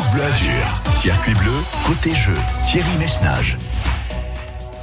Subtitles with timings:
[0.00, 0.90] France Bleu.
[0.90, 1.50] Circuit bleu,
[1.84, 3.56] côté jeu, Thierry Messnage.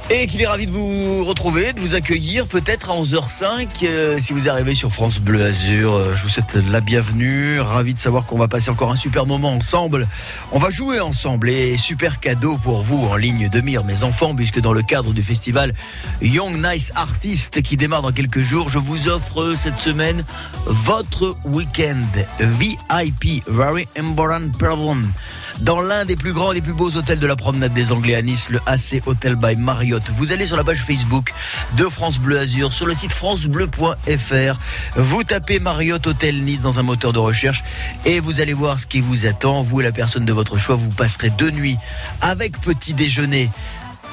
[0.08, 4.32] Et qu'il est ravi de vous retrouver, de vous accueillir peut-être à 11h05 euh, si
[4.32, 5.94] vous arrivez sur France Bleu Azur.
[5.94, 9.26] Euh, je vous souhaite la bienvenue, ravi de savoir qu'on va passer encore un super
[9.26, 10.06] moment ensemble.
[10.52, 14.36] On va jouer ensemble et super cadeau pour vous en ligne de mire mes enfants
[14.36, 15.74] puisque dans le cadre du festival
[16.22, 20.24] Young Nice Artist qui démarre dans quelques jours, je vous offre cette semaine
[20.66, 21.96] votre week-end
[22.38, 25.12] VIP Very Important Problem
[25.60, 28.14] dans l'un des plus grands et des plus beaux hôtels de la promenade des Anglais
[28.14, 30.02] à Nice, le AC Hotel by Marriott.
[30.10, 31.32] Vous allez sur la page Facebook
[31.76, 34.58] de France Bleu Azur, sur le site francebleu.fr.
[34.96, 37.64] Vous tapez Marriott Hôtel Nice dans un moteur de recherche
[38.04, 39.62] et vous allez voir ce qui vous attend.
[39.62, 41.78] Vous et la personne de votre choix, vous passerez deux nuits
[42.20, 43.50] avec petit déjeuner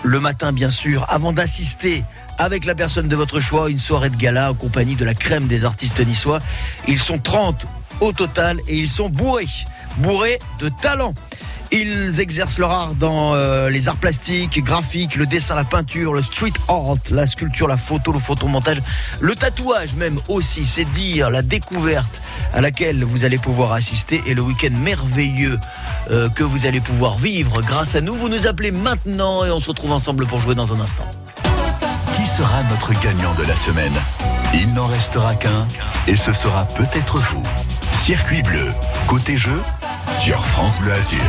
[0.04, 2.04] le matin bien sûr, avant d'assister
[2.38, 5.48] avec la personne de votre choix une soirée de gala en compagnie de la crème
[5.48, 6.42] des artistes niçois.
[6.88, 7.66] Ils sont 30
[8.02, 9.48] au total et ils sont bourrés,
[9.98, 11.14] bourrés de talent.
[11.76, 16.22] Ils exercent leur art dans euh, les arts plastiques, graphiques, le dessin, la peinture, le
[16.22, 18.78] street art, la sculpture, la photo, le photomontage,
[19.20, 20.66] le tatouage même aussi.
[20.66, 22.22] C'est dire la découverte
[22.54, 25.58] à laquelle vous allez pouvoir assister et le week-end merveilleux
[26.12, 28.14] euh, que vous allez pouvoir vivre grâce à nous.
[28.14, 31.10] Vous nous appelez maintenant et on se retrouve ensemble pour jouer dans un instant.
[32.16, 33.96] Qui sera notre gagnant de la semaine?
[34.54, 35.68] Il n'en restera qu'un
[36.06, 37.42] et ce sera peut-être vous.
[38.04, 38.68] Circuit bleu,
[39.08, 39.60] côté jeu,
[40.12, 41.20] sur France Bleu Azur.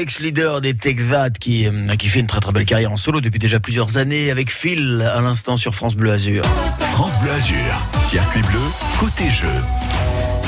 [0.00, 3.38] L'ex-leader des That, qui, euh, qui fait une très très belle carrière en solo depuis
[3.38, 6.42] déjà plusieurs années, avec Phil à l'instant sur France Bleu Azur.
[6.92, 7.58] France Bleu Azur,
[7.98, 8.60] circuit bleu,
[8.98, 9.52] côté jeu.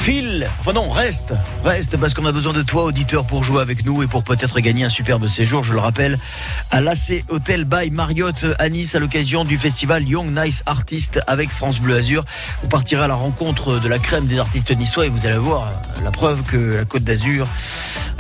[0.03, 1.33] Phil, enfin non, reste,
[1.63, 4.59] reste, parce qu'on a besoin de toi, auditeur, pour jouer avec nous et pour peut-être
[4.59, 6.19] gagner un superbe séjour, je le rappelle,
[6.73, 11.51] à l'AC Hotel by Marriott à Nice à l'occasion du festival Young Nice Artist avec
[11.51, 12.25] France Bleu Azur.
[12.63, 15.71] Vous partirez à la rencontre de la crème des artistes niçois et vous allez voir
[16.03, 17.47] la preuve que la Côte d'Azur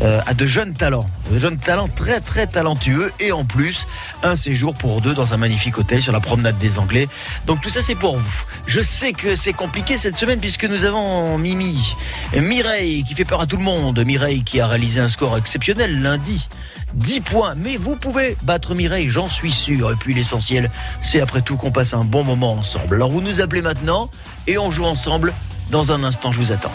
[0.00, 3.88] euh, a de jeunes talents, de jeunes talents très très talentueux et en plus
[4.22, 7.08] un séjour pour deux dans un magnifique hôtel sur la promenade des Anglais.
[7.46, 8.44] Donc tout ça c'est pour vous.
[8.66, 11.94] Je sais que c'est compliqué cette semaine puisque nous avons Mimi,
[12.34, 16.02] Mireille qui fait peur à tout le monde, Mireille qui a réalisé un score exceptionnel
[16.02, 16.48] lundi.
[16.94, 19.90] 10 points, mais vous pouvez battre Mireille, j'en suis sûr.
[19.90, 20.70] Et puis l'essentiel,
[21.00, 22.96] c'est après tout qu'on passe un bon moment ensemble.
[22.96, 24.10] Alors vous nous appelez maintenant
[24.46, 25.32] et on joue ensemble.
[25.70, 26.72] Dans un instant, je vous attends.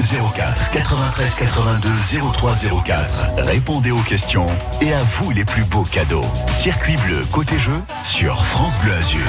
[0.00, 1.88] 04 93 82
[2.32, 2.54] 03
[2.84, 3.30] 04.
[3.38, 4.46] Répondez aux questions
[4.80, 6.24] et à vous les plus beaux cadeaux.
[6.48, 9.20] Circuit bleu, côté jeu, sur France Bleu Azur.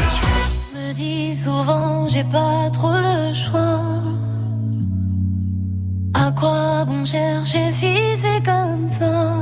[0.73, 3.79] me dis souvent j'ai pas trop le choix.
[6.13, 9.33] À quoi bon chercher si c'est comme ça?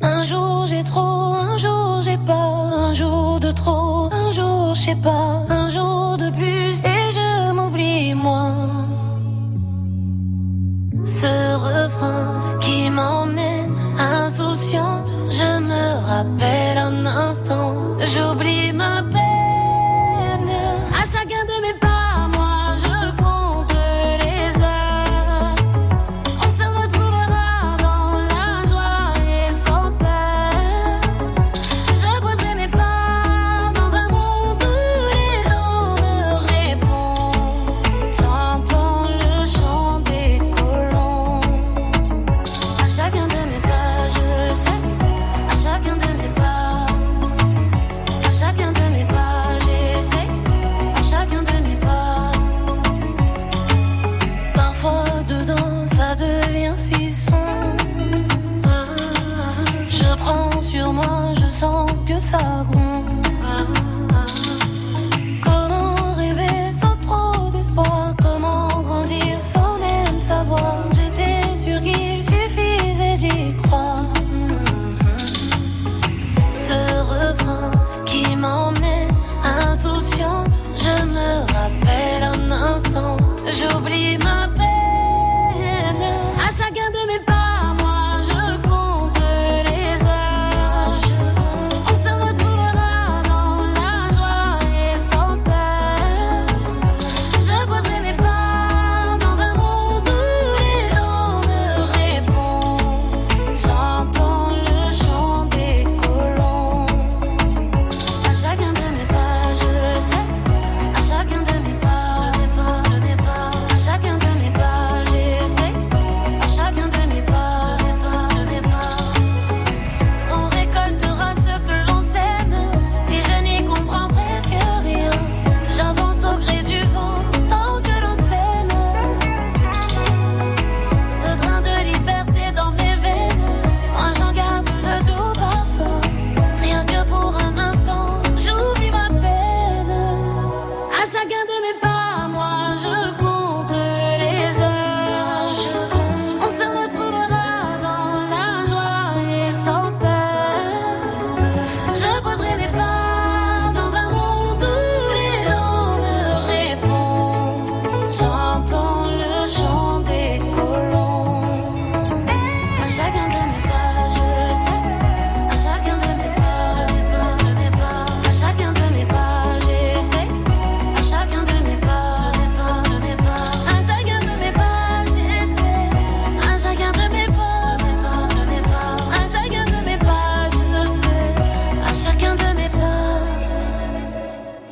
[0.00, 2.32] Un jour j'ai trop, un jour j'ai pas,
[2.88, 6.93] un jour de trop, un jour je sais pas, un jour de plus et
[16.24, 17.63] me rappelle un instant,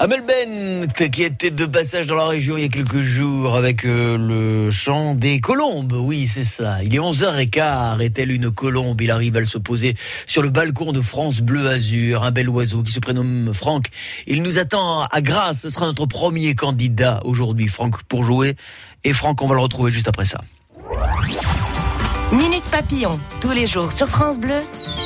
[0.04, 3.84] Amel Bent, qui était de passage dans la région il y a quelques jours avec
[3.84, 5.92] euh, le chant des colombes.
[5.92, 6.82] Oui, c'est ça.
[6.82, 8.00] Il est 11h15.
[8.00, 9.94] Est-elle une colombe Il arrive à se poser
[10.26, 12.24] sur le balcon de France Bleu Azur.
[12.24, 13.90] Un bel oiseau qui se prénomme Franck.
[14.26, 15.60] Il nous attend à Grasse.
[15.60, 18.56] Ce sera notre premier candidat aujourd'hui, Franck, pour jouer.
[19.04, 20.40] Et Franck, on va le retrouver juste après ça.
[22.32, 24.58] Minute Papillon, tous les jours sur France Bleu,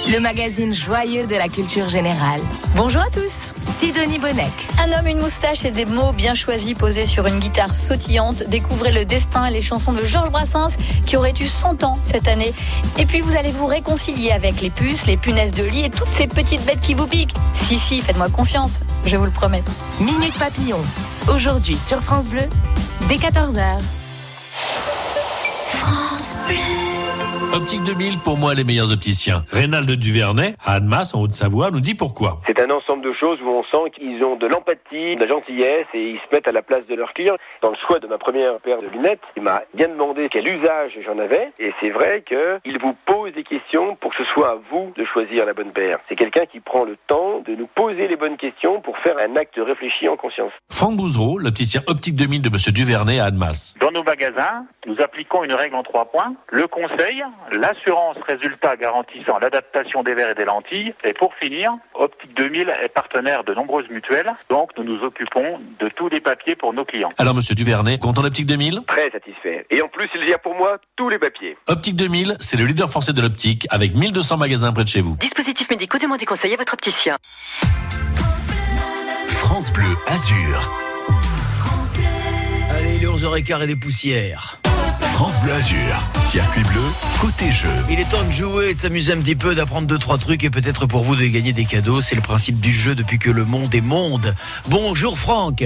[0.09, 2.41] le magazine joyeux de la culture générale.
[2.77, 4.53] Bonjour à tous, Sidonie Bonnec.
[4.79, 8.45] Un homme, une moustache et des mots bien choisis posés sur une guitare sautillante.
[8.49, 12.29] Découvrez le destin et les chansons de Georges Brassens qui aurait eu 100 ans cette
[12.29, 12.55] année.
[12.99, 16.13] Et puis vous allez vous réconcilier avec les puces, les punaises de lit et toutes
[16.13, 17.35] ces petites bêtes qui vous piquent.
[17.55, 19.65] Si, si, faites-moi confiance, je vous le promets.
[20.01, 20.81] Minute Papillon,
[21.35, 22.45] aujourd'hui sur France Bleu,
[23.09, 23.81] dès 14h.
[27.57, 29.43] Optique 2000, pour moi, les meilleurs opticiens.
[29.51, 32.43] Rénald Duvernay, à Annemasse, en Haute-Savoie, nous dit pourquoi.
[32.47, 35.87] C'est un ensemble de choses où on sent qu'ils ont de l'empathie, de la gentillesse
[35.95, 37.37] et ils se mettent à la place de leurs clients.
[37.63, 40.93] Dans le choix de ma première paire de lunettes, il m'a bien demandé quel usage
[41.07, 44.59] j'en avais et c'est vrai qu'il vous pose des questions pour que ce soit à
[44.71, 45.97] vous de choisir la bonne paire.
[46.11, 49.35] C'est quelqu'un qui prend le temps de nous poser les bonnes questions pour faire un
[49.37, 50.53] acte réfléchi en conscience.
[50.71, 53.77] Franck Bouzereau, l'opticien Optique 2000 de Monsieur Duvernay à Annemasse.
[53.81, 56.35] Dans nos magasins, nous appliquons une règle en trois points.
[56.51, 60.95] Le conseil, l'assurance résultat garantissant l'adaptation des verres et des lentilles.
[61.05, 64.31] Et pour finir, Optique 2000 est partenaire de nombreuses mutuelles.
[64.50, 67.12] Donc nous nous occupons de tous les papiers pour nos clients.
[67.19, 69.67] Alors, Monsieur Duvernay, content d'Optique 2000 Très satisfait.
[69.71, 71.57] Et en plus, il y a pour moi tous les papiers.
[71.69, 75.17] Optique 2000, c'est le leader français de l'optique avec 1200 magasins près de chez vous.
[75.17, 77.17] Dispositifs médicaux, demandez conseil à votre opticien.
[79.29, 80.71] France Bleu Azur.
[82.76, 84.61] Allez, il est 11h15 et des poussières.
[85.17, 85.79] France Bleu Azur.
[86.19, 86.83] Circuit bleu,
[87.23, 87.71] côté jeu.
[87.89, 90.51] Il est temps de jouer, de s'amuser un petit peu, d'apprendre deux trois trucs et
[90.51, 92.03] peut-être pour vous de gagner des cadeaux.
[92.03, 94.35] C'est le principe du jeu depuis que le monde est monde.
[94.69, 95.65] Bonjour Franck.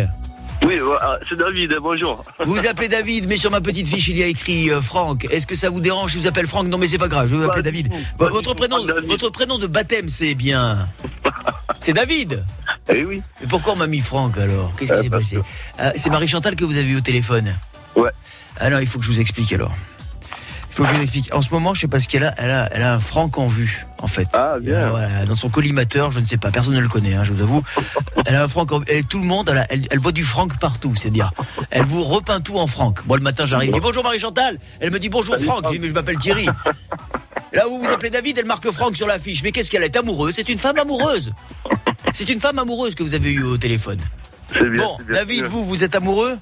[0.64, 2.22] Oui, voilà, c'est David, bonjour.
[2.44, 5.24] Vous vous appelez David, mais sur ma petite fiche il y a écrit euh, Franck.
[5.32, 6.68] Est-ce que ça vous dérange si je vous appelle Franck?
[6.68, 7.26] Non, mais c'est pas grave.
[7.28, 7.92] Je vais vous appeler Pas du David.
[8.20, 8.76] Votre prénom,
[9.08, 10.86] votre de baptême, c'est bien.
[11.80, 12.44] C'est David.
[12.88, 13.20] Eh oui.
[13.40, 14.70] Mais pourquoi on m'a mis Franck alors?
[14.78, 15.38] Qu'est-ce qui Euh, s'est passé?
[15.76, 17.52] Ah, C'est Marie Chantal que vous avez eu au téléphone.
[17.96, 18.10] Ouais.
[18.60, 19.72] Alors il faut que je vous explique alors.
[20.68, 21.34] Il faut que je vous explique.
[21.34, 22.32] En ce moment, je sais pas ce qu'elle a.
[22.38, 24.28] Elle a, elle a un Franck en vue, en fait.
[24.32, 24.74] Ah, bien.
[24.76, 27.32] Euh, voilà, dans son collimateur, je ne sais pas, personne ne le connaît, hein, je
[27.32, 27.62] vous avoue.
[28.26, 28.84] Elle a un Franck en vue.
[28.88, 31.32] Et tout le monde, elle, a- elle, elle voit du Franck partout, c'est-à-dire,
[31.70, 33.04] elle vous repeint tout en Franck.
[33.06, 34.58] Moi, le matin, j'arrive, je dis bonjour Marie Chantal.
[34.78, 35.64] Elle me dit bonjour Salut, Franck.
[35.66, 36.46] Je dis mais je m'appelle Thierry.
[37.52, 39.42] Là où vous vous appelez David, elle marque Franck sur l'affiche.
[39.42, 40.34] Mais qu'est-ce qu'elle est amoureuse?
[40.36, 41.32] C'est une femme amoureuse.
[42.12, 43.98] C'est une femme amoureuse que vous avez eue au téléphone.
[44.52, 44.62] Bien.
[44.76, 45.14] Bon, bien.
[45.14, 46.38] David, vous, vous êtes amoureux?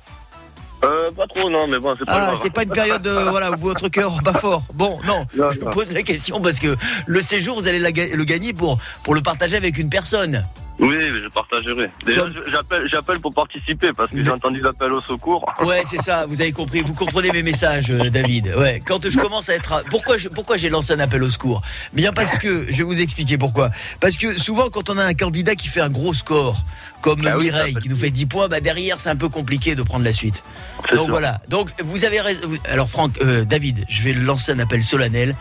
[0.85, 2.39] Euh, pas trop, non, mais bon, c'est pas Ah, grave.
[2.41, 4.63] c'est pas une période euh, voilà, où votre cœur bat fort.
[4.75, 7.91] Bon, non, Non, je vous pose la question parce que le séjour, vous allez la
[7.91, 10.45] le gagner pour, pour le partager avec une personne.
[10.81, 11.91] Oui, mais je partagerai.
[12.07, 15.45] Déjà, Comme- je- j'appelle, j'appelle pour participer parce que j'ai entendu l'appel au secours.
[15.65, 18.55] Ouais, c'est ça, vous avez compris, vous comprenez mes messages, euh, David.
[18.57, 19.73] Ouais, quand je commence à être...
[19.73, 21.63] à- Pourquoi, je- pourquoi j'ai lancé un appel au secours?
[21.93, 23.71] Bien parce que, je vais vous expliquer pourquoi.
[23.99, 26.63] Parce que souvent, quand on a un candidat qui fait un gros score,
[27.01, 29.83] comme Ah Mireille, qui nous fait 10 points, bah derrière, c'est un peu compliqué de
[29.83, 30.43] prendre la suite.
[30.91, 31.09] Donc sûr.
[31.09, 31.41] voilà.
[31.49, 32.49] Donc vous avez raison.
[32.69, 35.35] Alors Franck, euh, David, je vais lancer un appel solennel.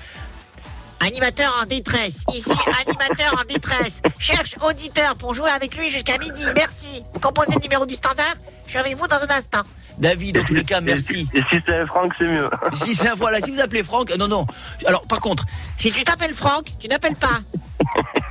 [1.00, 2.24] Animateur en détresse.
[2.34, 2.52] Ici,
[2.86, 4.02] animateur en détresse.
[4.18, 6.44] Cherche auditeur pour jouer avec lui jusqu'à midi.
[6.56, 7.04] Merci.
[7.14, 8.34] Vous composez le numéro du standard.
[8.66, 9.62] Je suis avec vous dans un instant.
[10.00, 11.28] David, en tous les cas, merci.
[11.34, 12.50] Et si c'est un Franck, c'est mieux.
[12.74, 14.46] Si c'est un voilà, si vous appelez Franck, euh, non non.
[14.86, 17.40] Alors par contre, Si tu t'appelles Franck, tu n'appelles pas.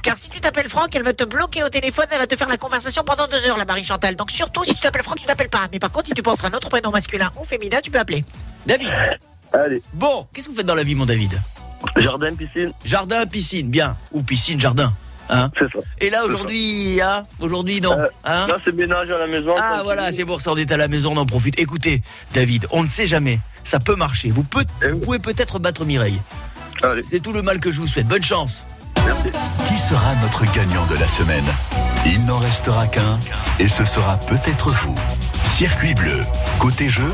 [0.02, 2.48] Car si tu t'appelles Franck, elle va te bloquer au téléphone, elle va te faire
[2.48, 4.14] la conversation pendant deux heures, la Marie Chantal.
[4.14, 5.66] Donc surtout, si tu t'appelles Franck, tu t'appelles pas.
[5.72, 7.98] Mais par contre, si tu penses à un autre prénom masculin ou féminin, tu peux
[7.98, 8.24] appeler.
[8.66, 8.92] David.
[9.52, 11.40] Allez, Bon, qu'est-ce que vous faites dans la vie, mon David?
[11.96, 13.96] Jardin, piscine, Jardin, piscine, bien.
[14.12, 14.92] Ou piscine, jardin.
[15.28, 15.80] Hein c'est ça.
[16.00, 17.92] Et là aujourd'hui, hein Aujourd'hui non.
[17.92, 19.52] Euh, Hein Là, c'est ménage à la maison.
[19.60, 21.58] ah voilà, c'est pour ça, on est à la maison, on en profite.
[21.58, 22.00] Écoutez,
[22.32, 23.40] David, on ne sait jamais.
[23.64, 24.30] Ça peut marcher.
[24.30, 24.92] Vous, peut- Eh oui.
[24.92, 26.20] vous pouvez peut-être battre Mireille.
[26.82, 28.06] Allez, C'est tout le mal que je vous souhaite.
[28.06, 28.66] Bonne chance.
[29.04, 29.30] merci.
[29.66, 31.44] Qui sera notre gagnant de la semaine?
[32.04, 33.18] Il n'en restera qu'un
[33.58, 34.94] et ce sera peut-être vous.
[35.42, 36.20] Circuit bleu,
[36.60, 37.10] côté jeu,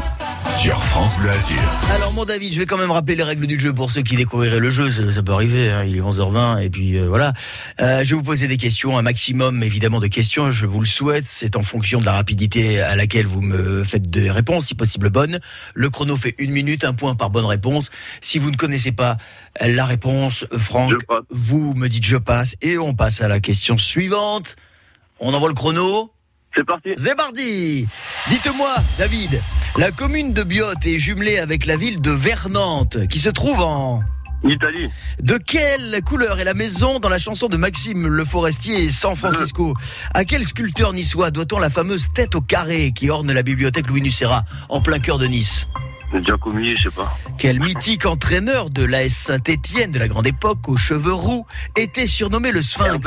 [0.48, 1.58] sur France Bleu Azur.
[1.94, 4.16] Alors mon David, je vais quand même rappeler les règles du jeu pour ceux qui
[4.16, 7.32] découvriraient le jeu, ça, ça peut arriver, hein, il est 11h20 et puis euh, voilà.
[7.80, 10.86] Euh, je vais vous poser des questions, un maximum évidemment de questions, je vous le
[10.86, 14.74] souhaite, c'est en fonction de la rapidité à laquelle vous me faites des réponses, si
[14.74, 15.38] possible bonnes.
[15.74, 17.90] Le chrono fait une minute, un point par bonne réponse.
[18.20, 19.16] Si vous ne connaissez pas
[19.60, 20.94] la réponse, Franck,
[21.30, 24.56] vous me dites je passe et on passe à la question suivante.
[25.20, 26.12] On envoie le chrono.
[26.54, 26.90] C'est parti.
[26.96, 27.86] C'est parti
[28.28, 29.40] Dites-moi, David,
[29.76, 34.02] la commune de Biote est jumelée avec la ville de Vernantes, qui se trouve en...
[34.44, 38.90] Italie, De quelle couleur est la maison dans la chanson de Maxime Le Forestier et
[38.90, 39.74] San Francisco?
[40.14, 44.02] À quel sculpteur niçois doit-on la fameuse tête au carré qui orne la bibliothèque Louis
[44.02, 45.68] Nucera, en plein cœur de Nice?
[46.24, 47.16] Giacomi, je sais pas.
[47.38, 52.50] Quel mythique entraîneur de l'AS Saint-Étienne de la grande époque aux cheveux roux était surnommé
[52.50, 53.06] le Sphinx?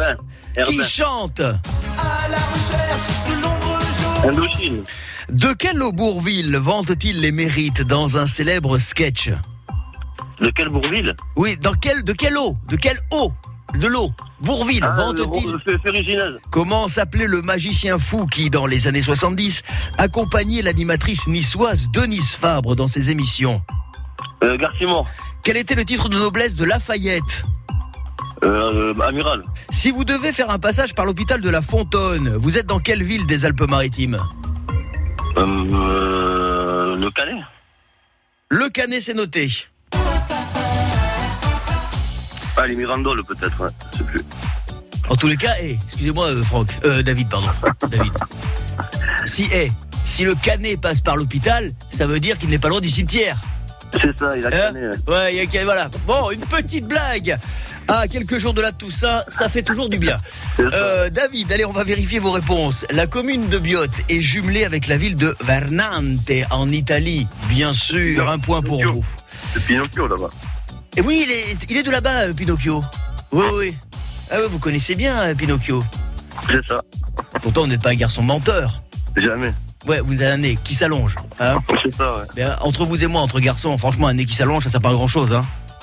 [0.58, 0.64] Herbin.
[0.72, 1.42] Qui chante?
[1.42, 3.80] À la recherche de l'ombre.
[4.24, 4.84] Indochine.
[5.30, 9.32] De quel Aubourville vante-t-il les mérites dans un célèbre sketch
[10.42, 13.32] De quelle Bourville Oui, dans de quel eau De quel eau
[13.80, 14.12] de l'eau.
[14.40, 15.10] Bourville, Ah,
[15.84, 16.38] Ferruginez.
[16.52, 19.64] Comment s'appelait le magicien fou qui, dans les années 70,
[19.98, 23.62] accompagnait l'animatrice niçoise Denise Fabre dans ses émissions
[24.44, 25.08] Euh, Garcimore.
[25.44, 27.44] Quel était le titre de noblesse de Lafayette
[28.44, 29.42] Euh, euh, Amiral.
[29.72, 33.04] Si vous devez faire un passage par l'hôpital de la Fontaine, vous êtes dans quelle
[33.04, 34.20] ville des Alpes-Maritimes
[35.38, 35.42] Euh,
[35.74, 37.42] euh, le Calais.
[38.50, 39.50] Le Canet, c'est noté.
[42.58, 43.70] Ah, les Mirandoles, peut-être, ouais.
[43.94, 44.22] Je sais plus.
[45.10, 47.50] En tous les cas, eh, excusez-moi, euh, Franck, euh, David, pardon,
[47.90, 48.14] David.
[49.26, 49.72] Si, eh,
[50.06, 53.38] si le Canet passe par l'hôpital, ça veut dire qu'il n'est pas loin du cimetière.
[54.02, 54.74] C'est ça, il a Hein
[55.08, 55.36] ouais.
[55.36, 55.90] Il a voilà.
[56.08, 57.38] Bon, une petite blague.
[57.88, 60.18] À quelques jours de la Toussaint, ça fait toujours du bien.
[60.60, 62.86] Euh, David, allez, on va vérifier vos réponses.
[62.90, 67.28] La commune de Biote est jumelée avec la ville de Vernante en Italie.
[67.50, 69.06] Bien sûr, un point pour vous.
[69.54, 70.30] C'est Pinocchio, là-bas.
[70.98, 72.84] Et oui, il est, il est de là-bas, euh, Pinocchio.
[73.32, 73.78] Oui, oui.
[74.32, 75.84] Ah oui, vous connaissez bien euh, Pinocchio.
[76.50, 76.82] C'est ça.
[77.42, 78.82] Pourtant, vous n'êtes pas un garçon menteur.
[79.16, 79.54] Jamais.
[79.88, 81.16] Ouais, vous avez un nez qui s'allonge.
[81.40, 82.24] Hein C'est ça, ouais.
[82.36, 84.82] Mais, euh, entre vous et moi, entre garçons, franchement, un nez qui s'allonge, ça sert
[84.82, 85.36] pas à grand chose.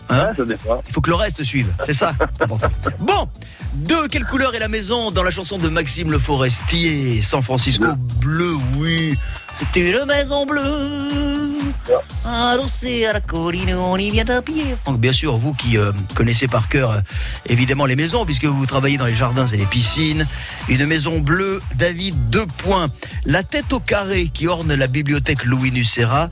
[0.09, 0.81] Hein ça.
[0.87, 1.73] Il faut que le reste suive.
[1.85, 2.15] C'est ça.
[2.41, 2.69] important.
[3.01, 3.29] Bon,
[3.75, 7.87] de quelle couleur est la maison dans la chanson de Maxime Le Forestier San Francisco
[8.21, 9.17] bleu, oui.
[9.55, 11.59] C'était une maison bleue.
[12.25, 14.77] Adossée à la colline, on y vient à pied.
[14.83, 17.01] Franck, bien sûr, vous qui euh, connaissez par cœur euh,
[17.47, 20.27] évidemment les maisons, puisque vous travaillez dans les jardins et les piscines.
[20.69, 22.87] Une maison bleue, David, deux points.
[23.25, 26.31] La tête au carré qui orne la bibliothèque Louis Nucera,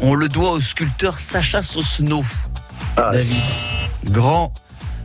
[0.00, 2.24] on le doit au sculpteur Sacha Sosno.
[2.96, 3.36] David,
[4.04, 4.52] grand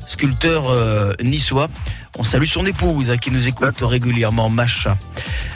[0.06, 1.68] sculpteur euh, niçois.
[2.18, 4.98] On salue son épouse hein, qui nous écoute régulièrement, Macha.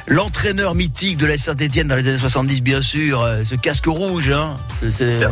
[0.08, 4.30] L'entraîneur mythique de la Saint-Etienne dans les années 70, bien sûr, euh, ce casque rouge,
[4.30, 4.56] hein,
[4.90, 5.28] c'est- euh,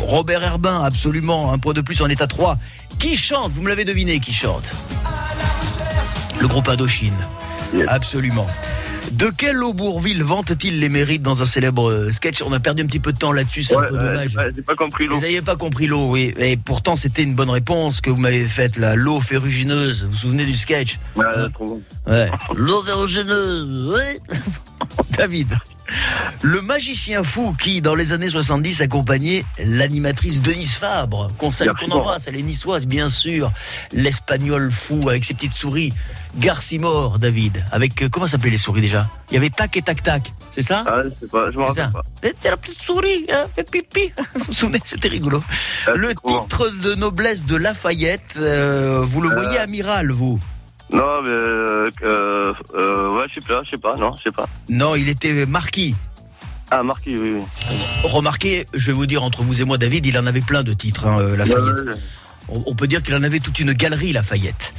[0.00, 2.58] Robert Herbin, absolument, un point de plus en état 3.
[2.98, 4.72] Qui chante Vous me l'avez deviné, qui chante?
[6.40, 7.14] Le groupe Indochine.
[7.86, 8.46] Absolument.
[9.12, 12.40] De quel Aubourville vante-t-il les mérites dans un célèbre euh, sketch?
[12.42, 14.34] On a perdu un petit peu de temps là-dessus, c'est un peu dommage.
[14.36, 15.16] ouais, pas compris l'eau.
[15.16, 16.32] Vous n'aviez pas compris l'eau, oui.
[16.38, 18.96] Et pourtant, c'était une bonne réponse que vous m'avez faite, là.
[18.96, 20.04] L'eau ferrugineuse.
[20.04, 20.98] Vous vous souvenez du sketch?
[21.14, 21.82] Ouais, trop bon.
[22.06, 22.30] Ouais.
[22.54, 24.38] L'eau ferrugineuse, oui.
[25.18, 25.56] David.
[26.42, 31.90] Le magicien fou qui, dans les années 70, accompagnait l'animatrice Denise Fabre, qu'on salue, qu'on
[31.90, 33.52] embrasse, elle est niçoise, bien sûr.
[33.92, 35.92] L'espagnol fou avec ses petites souris.
[36.38, 37.62] Garcimore, David.
[37.72, 39.06] Avec, euh, comment s'appelaient les souris déjà?
[39.30, 40.82] Il y avait tac et tac tac, c'est ça?
[40.88, 41.84] Ah, je sais pas, je me C'est ça.
[41.86, 42.28] rappelle pas.
[42.28, 44.10] C'était la petite souris, hein, fait pipi.
[44.34, 45.42] Vous vous souvenez, c'était rigolo.
[45.94, 50.40] Le titre de noblesse de Lafayette, euh, vous le voyez amiral, vous?
[50.92, 51.30] Non, mais.
[51.30, 54.46] Euh, euh, euh, ouais, je sais pas, je sais pas, non, je sais pas.
[54.68, 55.94] Non, il était marquis.
[56.70, 57.76] Ah, marquis, oui, oui.
[58.04, 60.72] Remarquez, je vais vous dire, entre vous et moi, David, il en avait plein de
[60.72, 61.58] titres, hein, euh, Lafayette.
[61.60, 61.98] Ouais, ouais,
[62.48, 64.72] On, on peut dire qu'il en avait toute une galerie, Lafayette.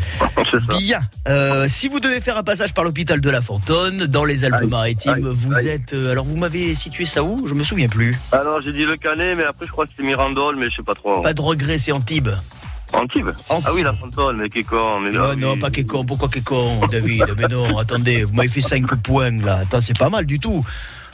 [0.80, 1.02] Bien.
[1.28, 5.28] Euh, si vous devez faire un passage par l'hôpital de La Fontaine, dans les Alpes-Maritimes,
[5.28, 5.68] vous aïe.
[5.70, 5.94] êtes.
[5.94, 7.48] euh, alors, vous m'avez situé ça où?
[7.48, 8.18] Je me souviens plus.
[8.32, 10.84] Alors, j'ai dit le Canet, mais après, je crois que c'était Mirandole, mais je sais
[10.84, 11.22] pas trop.
[11.22, 12.30] Pas de regret, c'est Antibes.
[12.94, 13.66] Antibes Antibes.
[13.68, 15.00] Ah oui, la Fontaine, mais qui est con.
[15.00, 16.06] Mais Non, non, pas Kékon.
[16.06, 17.26] Pourquoi Kékon, David?
[17.38, 19.60] Mais non, attendez, vous m'avez fait 5 points là.
[19.64, 20.64] Attends, c'est pas mal du tout.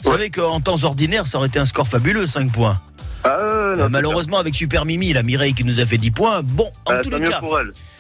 [0.03, 2.79] Vous savez qu'en temps ordinaire, ça aurait été un score fabuleux, 5 points.
[3.23, 6.41] Ah, Euh, non, malheureusement, avec Super Mimi, la Mireille qui nous a fait 10 points.
[6.43, 7.41] Bon, en Euh, tous les cas.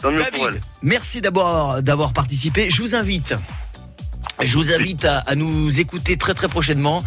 [0.01, 2.69] David, merci d'avoir participé.
[2.69, 3.33] Je vous invite.
[4.41, 7.03] Je vous invite à, à nous écouter très très prochainement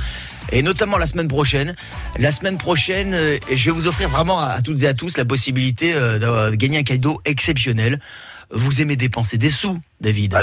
[0.51, 1.75] et notamment la semaine prochaine.
[2.18, 5.16] La semaine prochaine, euh, je vais vous offrir vraiment à, à toutes et à tous
[5.16, 8.01] la possibilité euh, de gagner un cadeau exceptionnel.
[8.51, 10.35] Vous aimez dépenser des sous, David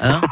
[0.00, 0.20] Hein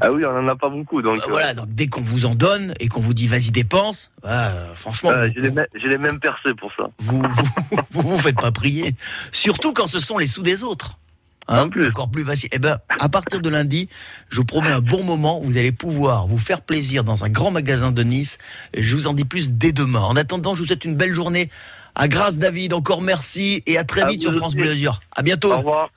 [0.00, 1.18] Ah oui, on en a pas beaucoup, donc.
[1.18, 4.48] Euh, Voilà, donc dès qu'on vous en donne et qu'on vous dit vas-y dépense, voilà,
[4.48, 6.84] euh, franchement, Euh, vous- j'ai les, mêmes- j'ai les mêmes percées pour ça.
[6.98, 8.94] vous vous, vous vous faites pas prier.
[9.32, 10.98] Surtout quand ce sont les sous des autres.
[11.48, 12.48] Hein, Encore plus facile.
[12.52, 13.88] Eh ben, à partir de lundi,
[14.28, 15.40] je vous promets un bon moment.
[15.40, 18.38] Vous allez pouvoir vous faire plaisir dans un grand magasin de Nice.
[18.76, 20.00] Je vous en dis plus dès demain.
[20.00, 21.50] En attendant, je vous souhaite une belle journée.
[21.94, 24.54] À grâce David, encore merci et à très À vite sur France.
[24.54, 25.00] Bleu Azur.
[25.14, 25.52] À bientôt.
[25.52, 25.90] Au revoir.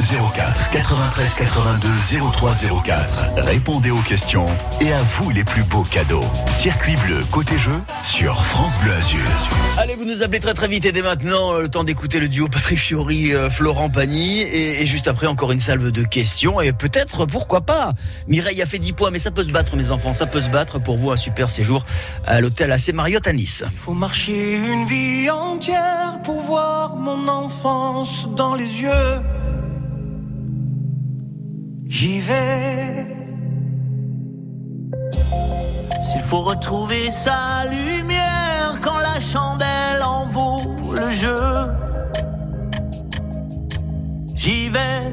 [0.00, 1.88] 04 93 82
[2.32, 3.18] 03 04.
[3.36, 4.46] Répondez aux questions
[4.80, 6.24] et à vous les plus beaux cadeaux.
[6.48, 9.20] Circuit bleu côté jeu sur France Bleu Azur.
[9.76, 12.28] Allez, vous nous appelez très très vite et dès maintenant, euh, le temps d'écouter le
[12.28, 16.62] duo Patrick Fiori, euh, Florent Pagny et, et juste après encore une salve de questions
[16.62, 17.92] et peut-être, pourquoi pas
[18.26, 20.48] Mireille a fait 10 points mais ça peut se battre mes enfants, ça peut se
[20.48, 21.84] battre pour vous un super séjour
[22.26, 23.64] à l'hôtel AC Marriott à Nice.
[23.76, 29.20] Faut marcher une vie entière pour voir mon enfance dans les yeux.
[31.90, 33.04] J'y vais.
[36.04, 41.42] S'il faut retrouver sa lumière quand la chandelle en vaut le jeu.
[44.36, 45.12] j'y vais.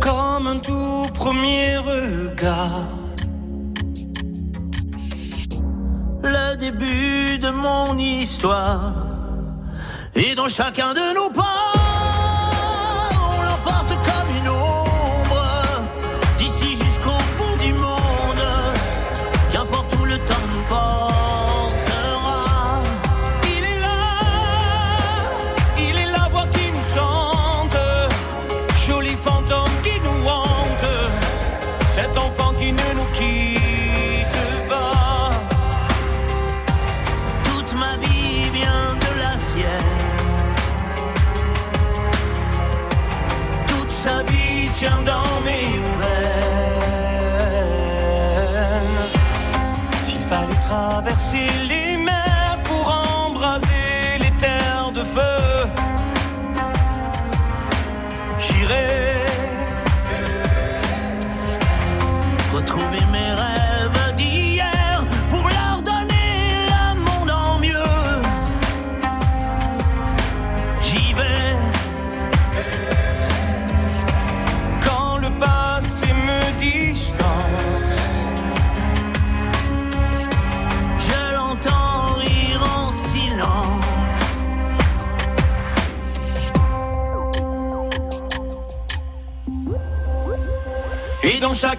[0.00, 2.86] Comme un tout premier regard.
[6.22, 8.94] Le début de mon histoire.
[10.14, 12.07] Et dans chacun de nos pas,
[51.18, 51.67] see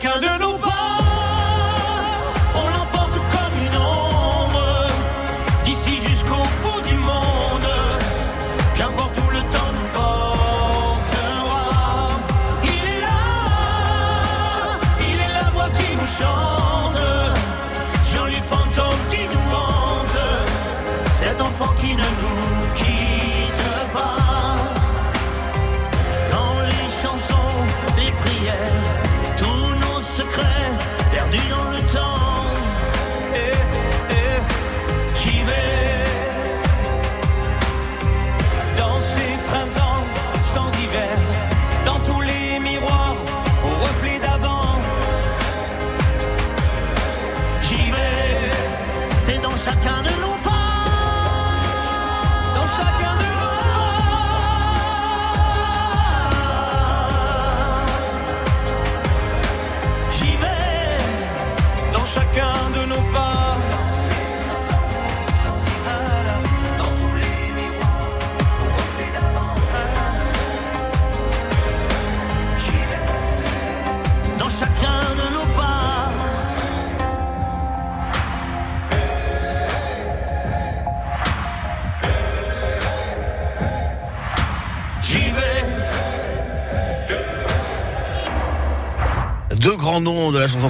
[0.01, 0.38] Et dans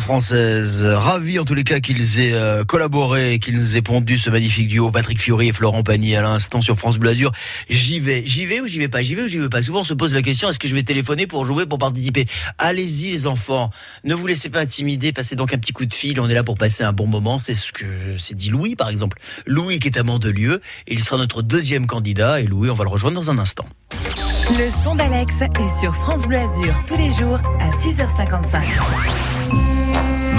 [0.10, 0.84] française.
[0.84, 4.68] Ravi en tous les cas qu'ils aient euh, collaboré, qu'ils nous aient pondu ce magnifique
[4.68, 7.32] duo Patrick Fiori et Florent Pagny à l'instant sur France Bleu Azur.
[7.70, 9.62] J'y vais, j'y vais ou j'y vais pas, j'y vais ou j'y vais pas?
[9.62, 12.26] Souvent on se pose la question est-ce que je vais téléphoner pour jouer, pour participer?
[12.58, 13.70] Allez-y les enfants,
[14.04, 16.20] ne vous laissez pas intimider, passez donc un petit coup de fil.
[16.20, 17.38] On est là pour passer un bon moment.
[17.38, 17.86] C'est ce que
[18.18, 19.20] c'est dit Louis par exemple.
[19.46, 22.90] Louis qui est à Mandelieu, il sera notre deuxième candidat et Louis on va le
[22.90, 23.68] rejoindre dans un instant.
[23.92, 29.39] Le son d'Alex est sur France Bleu Azur tous les jours à 6h55.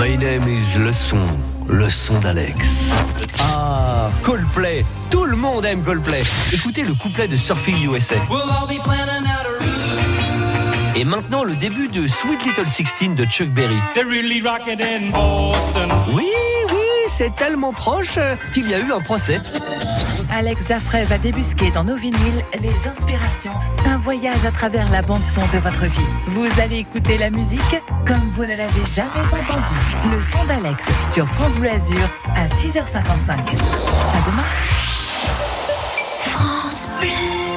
[0.00, 1.26] My name is Le Son,
[1.68, 2.94] le son d'Alex.
[3.38, 4.82] Ah, Coldplay.
[5.10, 6.22] Tout le monde aime Coldplay.
[6.52, 8.14] Écoutez le couplet de Surfing USA.
[10.96, 13.76] Et maintenant le début de Sweet Little Sixteen de Chuck Berry.
[16.14, 16.30] Oui,
[16.70, 16.76] oui,
[17.08, 19.38] c'est tellement proche euh, qu'il y a eu un procès.
[20.32, 23.52] Alex Jaffray va débusquer dans nos vinyles les inspirations.
[23.84, 26.06] Un voyage à travers la bande-son de votre vie.
[26.28, 27.60] Vous allez écouter la musique
[28.06, 30.14] comme vous ne l'avez jamais entendue.
[30.14, 33.30] Le son d'Alex sur France Bleu Azur à 6h55.
[33.30, 34.42] À demain.
[36.18, 37.49] France Bleu.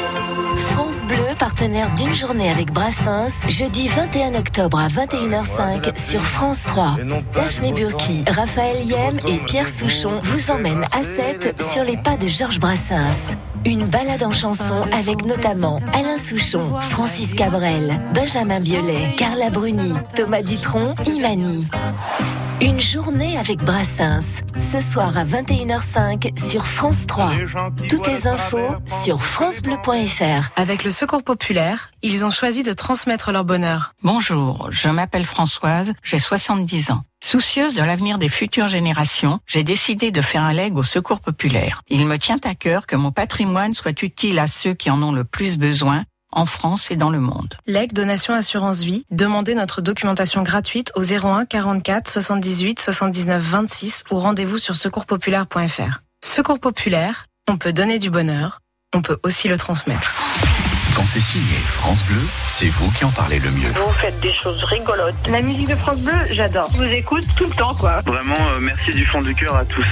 [1.56, 6.98] Partenaire d'une journée avec Brassens, jeudi 21 octobre à 21h05 sur France 3.
[7.36, 12.28] Daphné Burki, Raphaël Yem et Pierre Souchon vous emmènent à 7 sur les pas de
[12.28, 13.36] Georges Brassens.
[13.66, 20.42] Une balade en chanson avec notamment Alain Souchon, Francis Cabrel, Benjamin Biolay, Carla Bruni, Thomas
[20.42, 21.68] Dutronc, Imani.
[22.62, 24.42] Une journée avec Brassens.
[24.58, 27.32] Ce soir à 21h05 sur France 3.
[27.90, 30.50] Toutes les infos sur francebleu.fr.
[30.56, 33.94] Avec le Secours populaire, ils ont choisi de transmettre leur bonheur.
[34.04, 37.04] Bonjour, je m'appelle Françoise, j'ai 70 ans.
[37.24, 41.82] Soucieuse de l'avenir des futures générations, j'ai décidé de faire un leg au Secours populaire.
[41.90, 45.14] Il me tient à cœur que mon patrimoine soit utile à ceux qui en ont
[45.14, 46.04] le plus besoin
[46.36, 47.56] en France et dans le monde.
[47.68, 54.18] LEG Donation Assurance Vie, demandez notre documentation gratuite au 01 44 78 79 26 ou
[54.18, 56.02] rendez-vous sur secourspopulaire.fr.
[56.24, 58.60] Secours populaire, on peut donner du bonheur,
[58.94, 60.14] on peut aussi le transmettre.
[60.96, 63.70] Quand c'est signé France Bleu, c'est vous qui en parlez le mieux.
[63.70, 65.16] Vous faites des choses rigolotes.
[65.30, 66.70] La musique de France Bleu, j'adore.
[66.74, 68.02] Je vous écoute tout le temps, quoi.
[68.02, 69.84] Vraiment, euh, merci du fond du cœur à tous.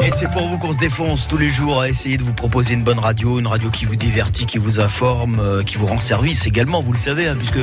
[0.00, 2.74] Et c'est pour vous qu'on se défonce tous les jours à essayer de vous proposer
[2.74, 5.98] une bonne radio, une radio qui vous divertit, qui vous informe, euh, qui vous rend
[5.98, 7.58] service également, vous le savez, hein, puisque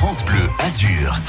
[0.10, 1.20] Bleu Azur.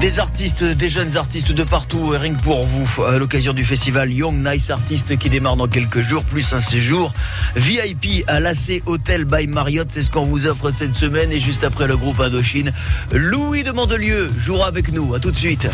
[0.00, 4.12] Des artistes, des jeunes artistes de partout, et rien pour vous, à l'occasion du festival
[4.12, 7.12] Young Nice Artist qui démarre dans quelques jours, plus un séjour
[7.56, 11.64] VIP à l'AC Hotel by Marriott, c'est ce qu'on vous offre cette semaine et juste
[11.64, 12.70] après le groupe Indochine,
[13.10, 15.66] Louis de Mandelieu jouera avec nous, à tout de suite.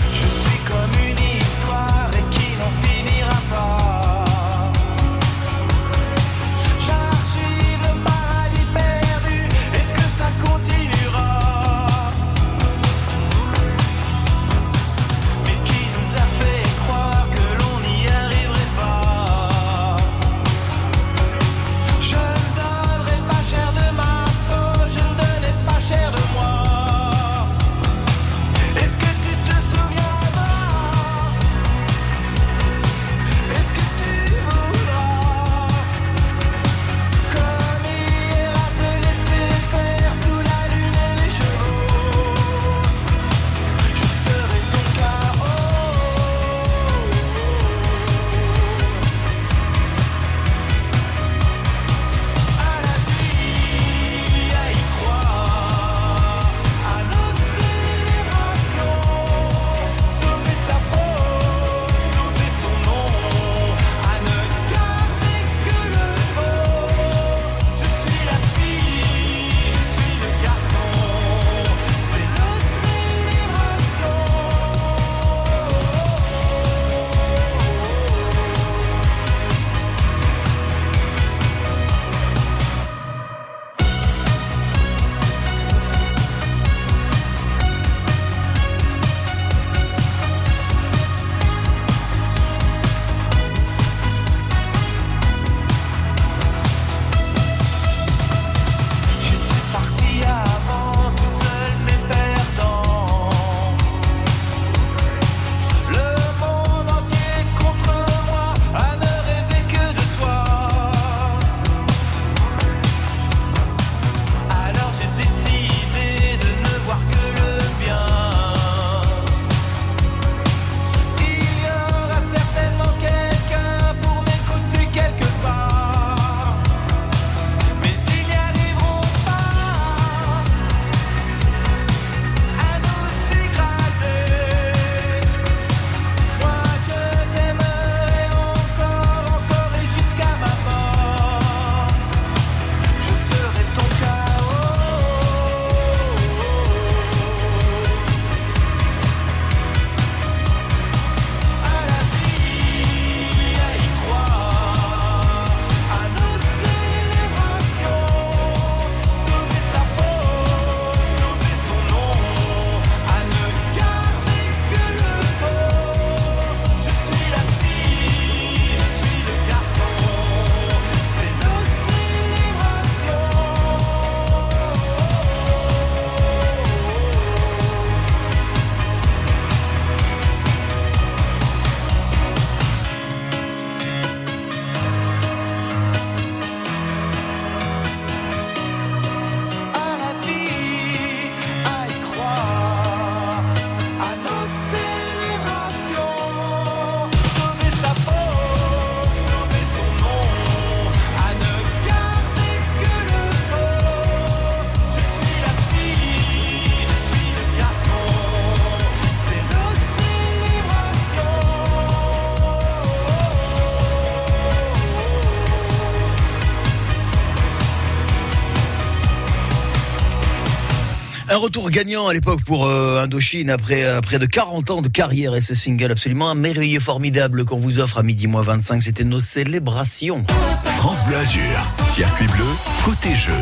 [221.33, 224.89] Un retour gagnant à l'époque pour euh, Indochine après euh, près de 40 ans de
[224.89, 228.83] carrière et ce single absolument merveilleux, formidable qu'on vous offre à midi moins 25.
[228.83, 230.27] C'était nos célébrations.
[230.63, 231.43] France Bleu Azur,
[231.85, 232.45] circuit bleu,
[232.85, 233.33] côté jeu.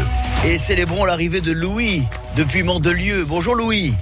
[0.47, 2.05] Et célébrons l'arrivée de Louis
[2.37, 3.25] depuis Mandelieu.
[3.25, 3.93] Bonjour Louis.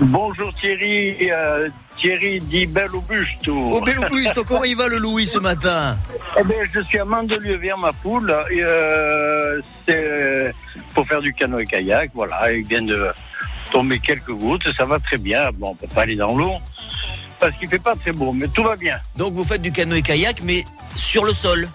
[0.00, 2.88] Bonjour Thierry, euh, Thierry dit Bel.
[2.94, 5.98] Au Bellobusto, comment il va le Louis ce matin
[6.40, 8.34] Eh bien, je suis à Mandelieu vers ma poule.
[8.50, 10.52] Et, euh, c'est
[10.94, 12.50] pour faire du canoë kayak, voilà.
[12.52, 13.08] Il vient de
[13.74, 15.50] tomber quelques gouttes, ça va très bien.
[15.52, 16.54] Bon, on peut pas aller dans l'eau
[17.40, 18.98] parce qu'il fait pas très beau, mais tout va bien.
[19.16, 20.62] Donc vous faites du canoë kayak mais
[20.94, 21.68] sur le sol.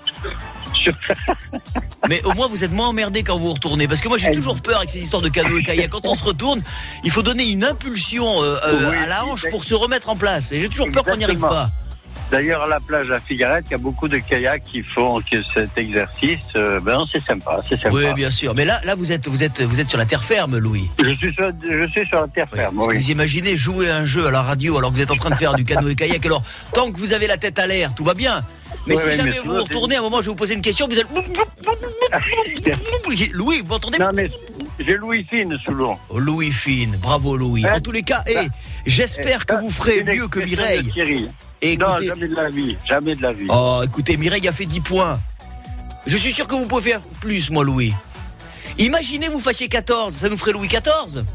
[2.08, 4.62] Mais au moins vous êtes moins emmerdé quand vous retournez parce que moi j'ai toujours
[4.62, 5.90] peur avec ces histoires de canoë kayak.
[5.90, 6.64] Quand on se retourne,
[7.04, 10.16] il faut donner une impulsion euh, euh, Oui, à la hanche pour se remettre en
[10.16, 10.54] place.
[10.54, 11.70] Et j'ai toujours peur qu'on n'y arrive pas.
[12.32, 15.42] D'ailleurs, à la plage à Figarette, il y a beaucoup de kayaks qui font que
[15.42, 16.46] cet exercice.
[16.56, 17.96] euh, ben, c'est sympa, c'est sympa.
[17.96, 18.54] Oui, bien sûr.
[18.54, 20.90] Mais là, là, vous êtes, vous êtes, vous êtes sur la terre ferme, Louis.
[21.00, 22.76] Je suis sur, je suis sur la terre ferme.
[22.76, 23.00] Parce que oui.
[23.00, 25.32] vous imaginez jouer à un jeu à la radio alors que vous êtes en train
[25.32, 26.24] de faire du canoë kayak.
[26.26, 28.42] Alors, tant que vous avez la tête à l'air, tout va bien.
[28.88, 30.54] Mais Ouais, si ouais, jamais mais vous retournez, à un moment, je vais vous poser
[30.56, 31.06] une question, vous allez.
[33.12, 34.30] J'ai- Louis, vous m'entendez Non, mais
[34.80, 35.98] j'ai Louis Fine sous l'eau.
[36.10, 37.66] Oh, Louis Fine, bravo Louis.
[37.66, 38.48] Hein En tous les cas, et
[38.86, 40.90] j'espère que vous ferez mieux que Mireille.
[40.92, 41.28] Thierry.
[41.62, 43.48] Et Non, écoutez- jamais de la vie, jamais de la vie.
[43.50, 45.20] Oh, écoutez, Mireille a fait 10 points.
[46.06, 47.94] Je suis sûr que vous pouvez faire plus, moi, Louis.
[48.78, 51.26] Imaginez vous fassiez 14, ça nous ferait Louis 14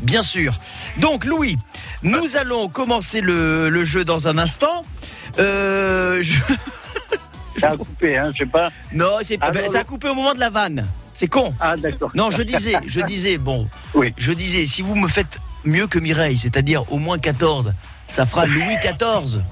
[0.00, 0.58] Bien sûr.
[0.98, 1.56] Donc, Louis,
[2.02, 4.84] nous allons commencer le, le jeu dans un instant.
[5.38, 6.40] Euh, je-
[7.60, 8.70] Ça a coupé, hein, je sais pas.
[8.92, 10.86] Non, c'est Ah, ça a coupé au moment de la vanne.
[11.12, 11.52] C'est con.
[11.58, 12.10] Ah, d'accord.
[12.14, 13.68] Non, je disais, je disais, bon,
[14.16, 17.72] je disais, si vous me faites mieux que Mireille, c'est-à-dire au moins 14,
[18.06, 19.42] ça fera Louis 14.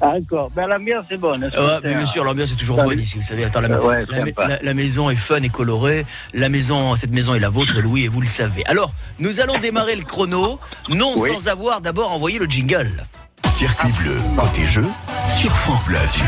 [0.00, 0.50] Encore.
[0.56, 1.44] Ben, l'ambiance est bonne.
[1.44, 3.02] Ouais, c'est mais bien sûr, l'ambiance est toujours Ça, bonne oui.
[3.02, 3.16] ici.
[3.18, 6.06] Vous savez, attends, la, ouais, la- la- la maison est fun et colorée.
[6.32, 8.64] La maison, cette maison est la vôtre, Louis, et vous le savez.
[8.66, 11.28] Alors, nous allons démarrer le chrono, non Oui.
[11.36, 12.92] sans avoir d'abord envoyé le jingle.
[13.62, 14.84] Circuit bleu, côté jeu,
[15.28, 16.24] sur France Bleu Azur.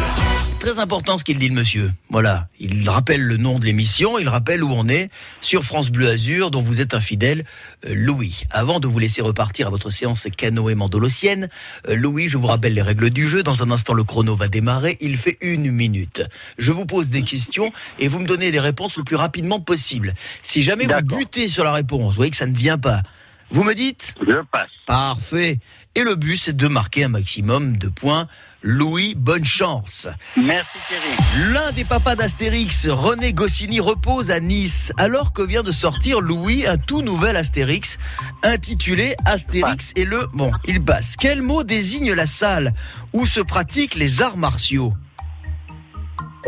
[0.60, 1.90] Très important ce qu'il dit le monsieur.
[2.08, 6.10] Voilà, il rappelle le nom de l'émission, il rappelle où on est sur France Bleu
[6.10, 7.42] Azur, dont vous êtes un fidèle,
[7.86, 8.44] euh, Louis.
[8.52, 11.48] Avant de vous laisser repartir à votre séance canoë mandolosienne,
[11.88, 13.42] euh, Louis, je vous rappelle les règles du jeu.
[13.42, 14.96] Dans un instant, le chrono va démarrer.
[15.00, 16.22] Il fait une minute.
[16.56, 20.14] Je vous pose des questions et vous me donnez les réponses le plus rapidement possible.
[20.40, 23.02] Si jamais vous butez sur la réponse, vous voyez que ça ne vient pas.
[23.50, 24.14] Vous me dites?
[24.26, 24.70] Je passe.
[24.86, 25.58] Parfait.
[25.96, 28.26] Et le but, c'est de marquer un maximum de points.
[28.62, 30.08] Louis, bonne chance.
[30.36, 31.52] Merci Thierry.
[31.52, 36.66] L'un des papas d'Astérix, René Goscinny, repose à Nice, alors que vient de sortir Louis
[36.66, 37.98] un tout nouvel Astérix,
[38.42, 40.28] intitulé Astérix et le...
[40.32, 41.14] Bon, il passe.
[41.16, 42.72] Quel mot désigne la salle
[43.12, 44.94] où se pratiquent les arts martiaux?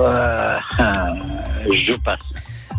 [0.01, 0.59] Euh,
[1.71, 2.21] je passe.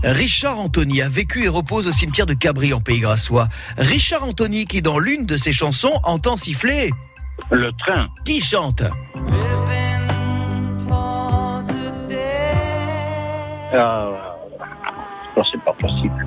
[0.03, 3.47] Richard Anthony a vécu et repose au cimetière de Cabri en Pays Grassois.
[3.77, 6.91] Richard Anthony qui dans l'une de ses chansons entend siffler
[7.51, 8.07] le train.
[8.25, 8.83] Qui chante
[13.73, 14.12] Euh,
[15.36, 16.25] non, c'est pas possible.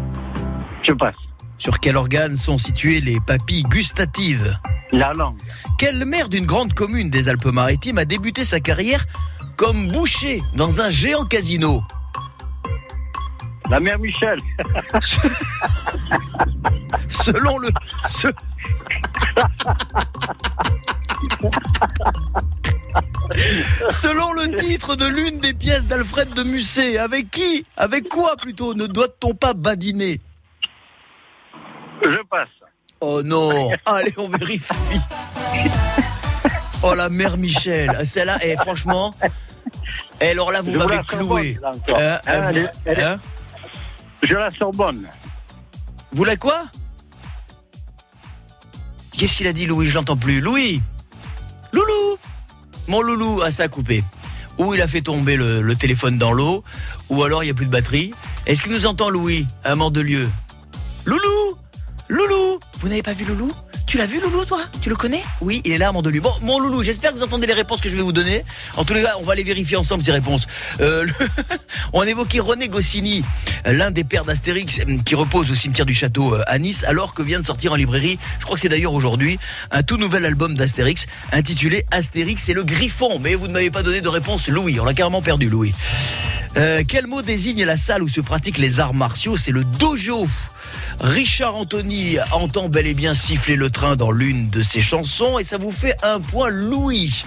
[0.82, 1.16] Je passe.
[1.58, 4.58] Sur quel organe sont situées les papilles gustatives
[4.92, 5.38] La langue.
[5.78, 9.06] Quel maire d'une grande commune des Alpes-Maritimes a débuté sa carrière
[9.56, 11.82] comme boucher dans un géant casino
[13.70, 14.38] La mère Michel.
[17.08, 17.68] Selon le...
[18.08, 18.26] ce-
[23.90, 28.74] Selon le titre de l'une des pièces d'Alfred de Musset, avec qui Avec quoi plutôt
[28.74, 30.20] ne doit-on pas badiner?
[32.02, 32.48] Je passe.
[33.00, 35.00] Oh non Allez, on vérifie.
[36.82, 39.14] Oh la mère Michel, celle-là, eh, franchement,
[40.20, 41.58] eh, alors là vous m'avez cloué.
[41.94, 43.20] Hein, elle elle hein
[44.22, 45.06] Je la sors bonne.
[46.12, 46.62] Vous la quoi?
[49.16, 49.86] Qu'est-ce qu'il a dit Louis?
[49.86, 50.40] Je l'entends plus.
[50.40, 50.82] Louis!
[51.72, 52.18] Loulou!
[52.88, 54.02] Mon loulou, ah ça a coupé.
[54.58, 56.64] Ou il a fait tomber le, téléphone dans l'eau,
[57.08, 58.12] ou alors il n'y a plus de batterie.
[58.46, 59.46] Est-ce qu'il nous entend Louis?
[59.64, 60.28] À Mandelieu
[61.04, 61.58] Loulou!
[62.08, 62.58] Loulou!
[62.78, 63.52] Vous n'avez pas vu Loulou?
[63.90, 64.60] Tu l'as vu Loulou toi?
[64.80, 65.20] Tu le connais?
[65.40, 66.20] Oui, il est là à Mandelieu.
[66.20, 68.44] Bon, mon Loulou, j'espère que vous entendez les réponses que je vais vous donner.
[68.76, 70.46] En tous les cas, on va les vérifier ensemble ces réponses.
[70.80, 71.12] Euh, le-
[71.92, 73.24] on a évoqué René Goscinny,
[73.64, 77.14] l'un des pères d'Astérix euh, qui repose au cimetière du château euh, à Nice, alors
[77.14, 79.40] que vient de sortir en librairie, je crois que c'est d'ailleurs aujourd'hui,
[79.72, 83.18] un tout nouvel album d'Astérix intitulé Astérix et le Griffon.
[83.18, 84.78] Mais vous ne m'avez pas donné de réponse, Louis.
[84.78, 85.74] On l'a carrément perdu, Louis.
[86.56, 89.36] Euh, quel mot désigne la salle où se pratiquent les arts martiaux?
[89.36, 90.28] C'est le dojo.
[91.00, 95.44] Richard Anthony entend bel et bien siffler le train dans l'une de ses chansons et
[95.44, 97.24] ça vous fait un point Louis.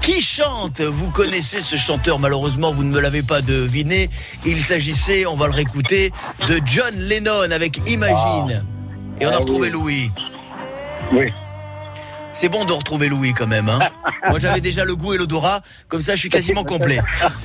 [0.00, 0.80] Qui chante?
[0.80, 4.08] Vous connaissez ce chanteur, malheureusement vous ne me l'avez pas deviné.
[4.46, 6.12] Il s'agissait, on va le réécouter,
[6.46, 8.64] de John Lennon avec Imagine.
[9.20, 9.72] Et on a Ah retrouvé oui.
[9.72, 10.10] Louis.
[11.12, 11.32] Oui.
[12.32, 13.68] C'est bon de retrouver Louis quand même.
[13.68, 13.80] Hein
[14.30, 17.00] Moi j'avais déjà le goût et l'odorat, comme ça je suis quasiment complet.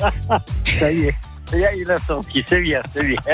[0.80, 1.16] Ça y est.
[1.50, 2.44] Ça y est, il a sorti.
[2.48, 3.18] C'est bien, c'est bien.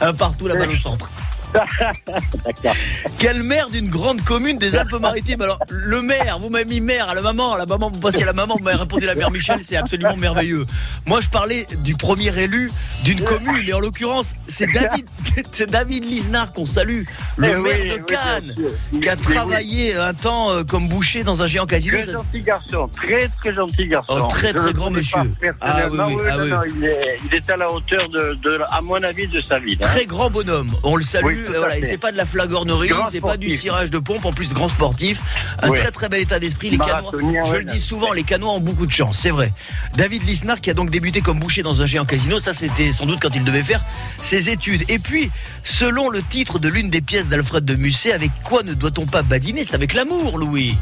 [0.00, 1.08] Un partout là-bas au centre.
[1.54, 2.74] D'accord.
[3.18, 7.14] Quel maire d'une grande commune des Alpes-Maritimes Alors, le maire, vous m'avez mis maire à
[7.14, 9.58] la maman, la maman, vous passez à la maman, vous m'avez répondu la mère Michel,
[9.62, 10.66] c'est absolument merveilleux.
[11.06, 12.70] Moi, je parlais du premier élu
[13.04, 15.06] d'une commune, et en l'occurrence, c'est David,
[15.52, 17.02] c'est David Lisnard qu'on salue,
[17.36, 18.54] le Eh maire oui, de Cannes,
[19.00, 19.34] qui a oui.
[19.34, 21.98] travaillé un temps euh, comme boucher dans un géant casino.
[22.00, 24.20] Très gentil garçon, très très gentil garçon.
[24.24, 25.18] Oh, très, très grand monsieur.
[25.60, 25.98] Ah oui,
[26.30, 29.40] ah non, il, est, il est à la hauteur de, de- à mon avis, de
[29.40, 29.74] sa vie.
[29.74, 29.78] hein.
[29.86, 31.43] Très grand bonhomme, on le salue.
[31.52, 34.32] Et à voilà, c'est pas de la flagornerie, c'est pas du cirage de pompe, en
[34.32, 35.20] plus grand sportif,
[35.62, 35.78] un Oui.
[35.78, 36.70] très très bel état d'esprit.
[36.70, 39.52] Les Canois, je ouais, le dis souvent, les Canois ont beaucoup de chance, c'est vrai.
[39.96, 43.06] David Lisnard qui a donc débuté comme boucher dans un géant casino, ça c'était sans
[43.06, 43.82] doute quand il devait faire
[44.20, 44.84] ses études.
[44.88, 45.30] Et puis,
[45.62, 49.22] selon le titre de l'une des pièces d'Alfred de Musset, avec quoi ne doit-on pas
[49.22, 49.64] badiner?
[49.64, 50.76] C'est avec l'amour, Louis.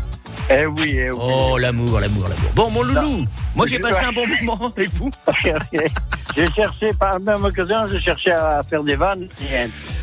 [0.50, 1.18] Eh oui, eh oui.
[1.20, 2.50] Oh, l'amour, l'amour, l'amour.
[2.54, 5.10] Bon, mon loulou, moi j'ai passé un bon moment avec vous.
[6.34, 9.28] J'ai cherché, par la même occasion, j'ai cherché à faire des vannes.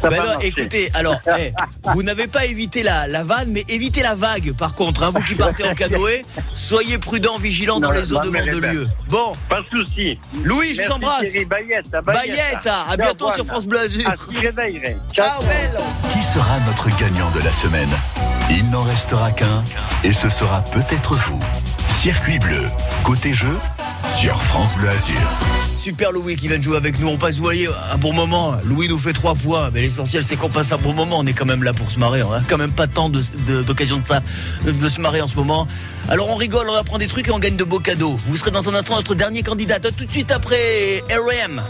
[0.02, 1.52] Ça Ben non, écoutez, alors, eh,
[1.94, 4.54] vous n'avez pas évité la, la vanne, mais évitez la vague.
[4.58, 8.30] Par contre, hein, vous qui partez en canoë, soyez prudents, vigilants dans les eaux de
[8.30, 8.88] Mandelieu.
[9.10, 10.20] Bon, Pas de souci.
[10.44, 11.34] Louis, je Merci, vous embrasse.
[11.48, 14.02] Bayette, à Bayette, à bientôt sur France Bleu Azur.
[15.14, 15.80] Ciao, belle.
[16.12, 17.90] Qui sera notre gagnant de la semaine?
[18.50, 19.64] Il n'en restera qu'un,
[20.04, 21.40] et ce sera peut-être vous.
[22.02, 22.66] Circuit bleu,
[23.04, 23.58] côté jeu,
[24.08, 25.20] sur France Bleu Azur.
[25.80, 27.08] Super Louis qui vient de jouer avec nous.
[27.08, 28.56] On passe, vous voyez, un bon moment.
[28.66, 29.70] Louis nous fait trois points.
[29.74, 31.20] Mais l'essentiel, c'est qu'on passe un bon moment.
[31.20, 32.22] On est quand même là pour se marrer.
[32.22, 34.22] On a quand même pas tant d'occasion de, ça,
[34.66, 35.70] de, de se marrer en ce moment.
[36.10, 38.20] Alors on rigole, on apprend des trucs et on gagne de beaux cadeaux.
[38.28, 39.80] Vous serez dans un instant notre dernier candidat.
[39.80, 41.62] Tout de suite après R.E.M.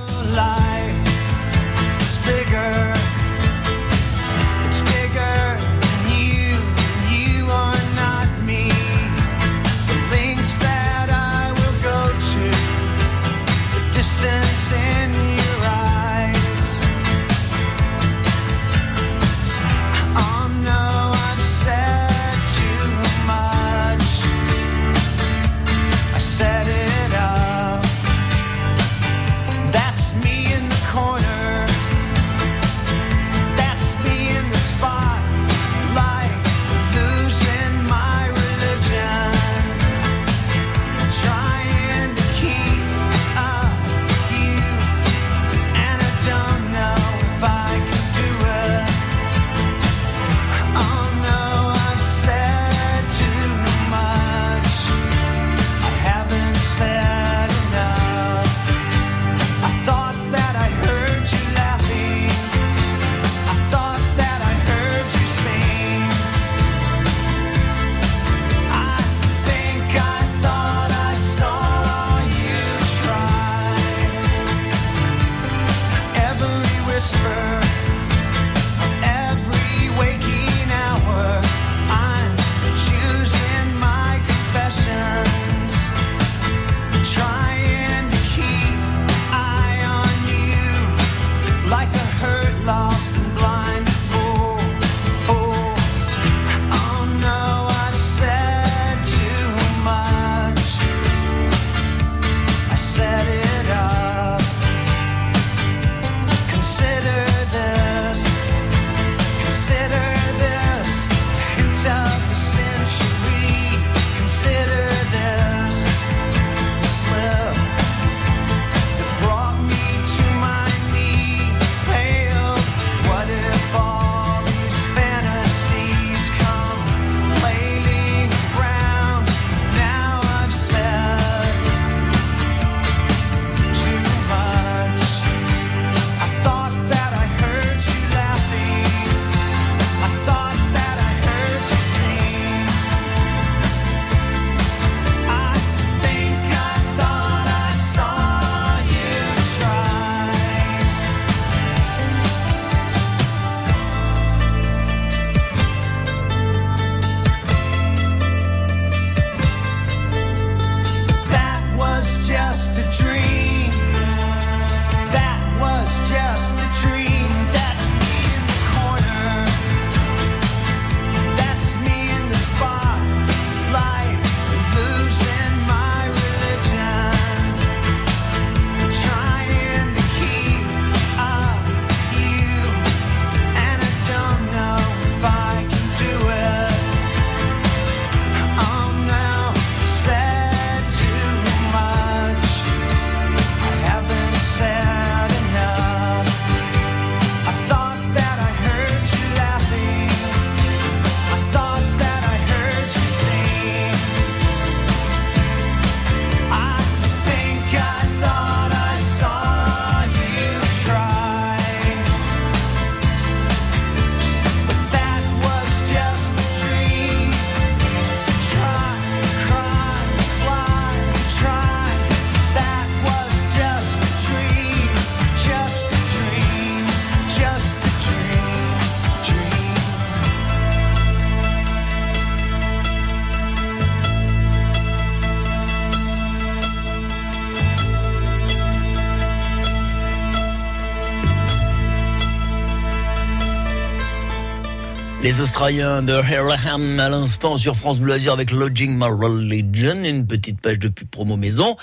[245.30, 250.26] Les Australiens de Harlem à l'instant sur France Bleu Azur avec Lodging My Religion, une
[250.26, 251.78] petite page de pub promo maison.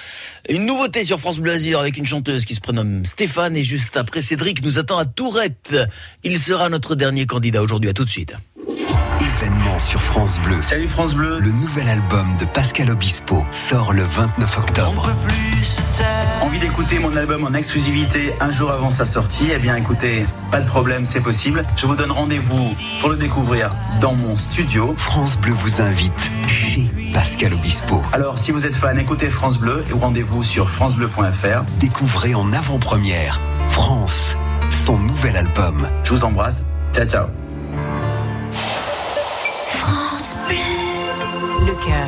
[0.49, 3.97] Une nouveauté sur France Bleu Azur avec une chanteuse qui se prénomme Stéphane et juste
[3.97, 5.76] après Cédric nous attend à Tourette.
[6.24, 7.88] Il sera notre dernier candidat aujourd'hui.
[7.88, 8.34] À tout de suite.
[9.43, 10.62] Événement sur France Bleu.
[10.62, 11.41] Salut France Bleu.
[11.41, 15.11] Le nouvel album de Pascal Obispo sort le 29 octobre.
[16.41, 19.49] Envie d'écouter mon album en exclusivité un jour avant sa sortie?
[19.53, 21.66] Eh bien écoutez, pas de problème, c'est possible.
[21.76, 24.95] Je vous donne rendez-vous pour le découvrir dans mon studio.
[24.97, 28.03] France Bleu vous invite chez Pascal Obispo.
[28.14, 31.64] Alors si vous êtes fan, écoutez France Bleu et rendez-vous sur francebleu.fr.
[31.78, 34.34] Découvrez en avant-première France,
[34.70, 35.87] son nouvel album.
[36.05, 36.62] Je vous embrasse.
[36.95, 37.45] Ciao ciao.
[41.66, 42.06] Le cœur.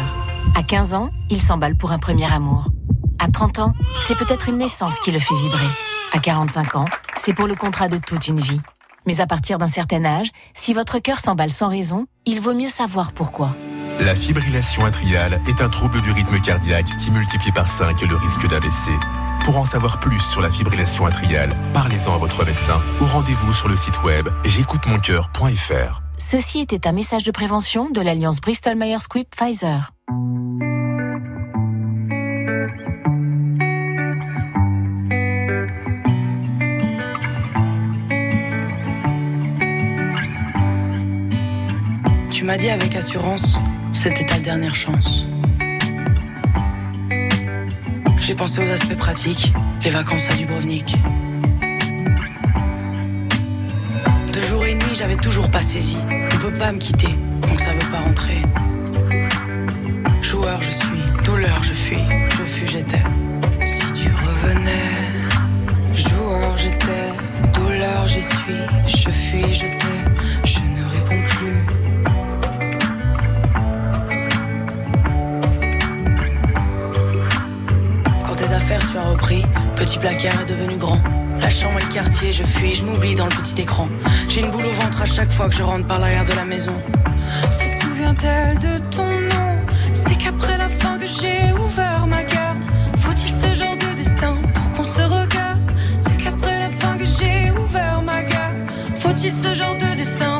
[0.54, 2.68] À 15 ans, il s'emballe pour un premier amour.
[3.18, 3.72] À 30 ans,
[4.06, 5.66] c'est peut-être une naissance qui le fait vibrer.
[6.12, 6.84] À 45 ans,
[7.16, 8.61] c'est pour le contrat de toute une vie.
[9.04, 12.68] Mais à partir d'un certain âge, si votre cœur s'emballe sans raison, il vaut mieux
[12.68, 13.50] savoir pourquoi.
[13.98, 18.46] La fibrillation atriale est un trouble du rythme cardiaque qui multiplie par 5 le risque
[18.46, 18.92] d'AVC.
[19.42, 23.66] Pour en savoir plus sur la fibrillation atriale, parlez-en à votre médecin ou rendez-vous sur
[23.66, 26.07] le site web j'écoutemoncoeur.fr.
[26.21, 29.93] Ceci était un message de prévention de l'alliance Bristol-Myers Squibb Pfizer.
[42.31, 43.57] Tu m'as dit avec assurance,
[43.93, 45.25] c'était ta dernière chance.
[48.21, 49.53] J'ai pensé aux aspects pratiques,
[49.85, 50.97] les vacances à Dubrovnik.
[54.99, 55.96] J'avais toujours pas saisi.
[56.34, 58.42] On peut pas me quitter, donc ça veut pas rentrer.
[60.22, 62.03] Joueur, je suis, douleur, je fuis,
[62.36, 63.03] je fus, j'étais.
[63.64, 64.90] Si tu revenais,
[65.94, 67.12] joueur, j'étais,
[67.55, 69.99] douleur, j'y suis, je fuis, je t'ai,
[70.44, 71.64] je ne réponds plus.
[78.24, 79.44] Quand tes affaires tu as repris,
[79.76, 81.01] petit placard est devenu grand.
[81.41, 83.89] La chambre et le quartier, je fuis, je m'oublie dans le petit écran.
[84.28, 86.45] J'ai une boule au ventre à chaque fois que je rentre par l'arrière de la
[86.45, 86.74] maison.
[87.51, 89.57] Se souvient-elle de ton nom?
[89.93, 92.62] C'est qu'après la fin que j'ai ouvert ma garde.
[92.97, 95.61] Faut-il ce genre de destin pour qu'on se regarde?
[95.93, 98.57] C'est qu'après la fin que j'ai ouvert ma garde.
[98.97, 100.38] Faut-il ce genre de destin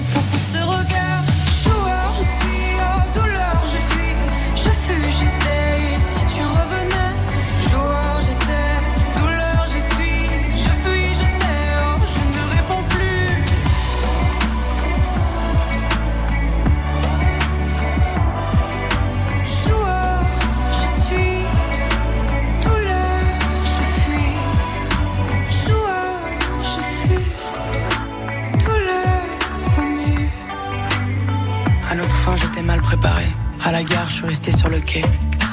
[32.41, 33.26] j'étais mal préparé.
[33.64, 35.03] À la gare, je suis resté sur le quai.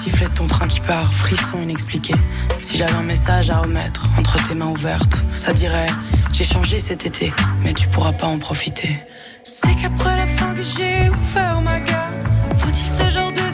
[0.02, 2.14] Sifflet de ton train qui part, frisson inexpliqué.
[2.62, 5.88] Si j'avais un message à remettre entre tes mains ouvertes, ça dirait
[6.34, 7.34] J'ai changé cet été,
[7.64, 9.00] mais tu pourras pas en profiter.
[9.44, 12.24] C'est qu'après la fin que j'ai ouvert ma garde,
[12.58, 13.45] faut-il ce genre de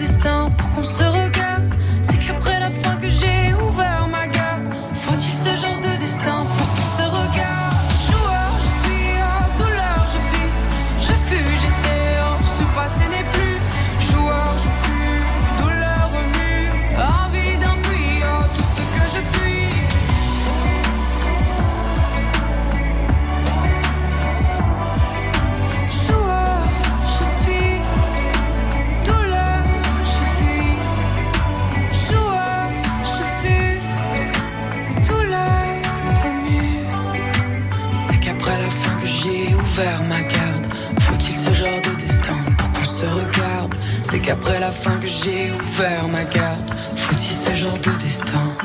[44.32, 48.56] qu'après la fin que j'ai ouvert ma garde, faut-il ce genre de destin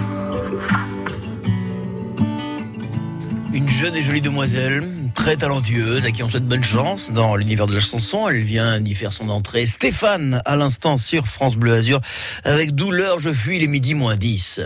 [3.52, 7.66] Une jeune et jolie demoiselle, très talentueuse, à qui on souhaite bonne chance dans l'univers
[7.66, 8.28] de la chanson.
[8.28, 9.66] Elle vient d'y faire son entrée.
[9.66, 12.00] Stéphane, à l'instant sur France Bleu Azur,
[12.44, 14.60] avec Douleur, je fuis les midi moins 10.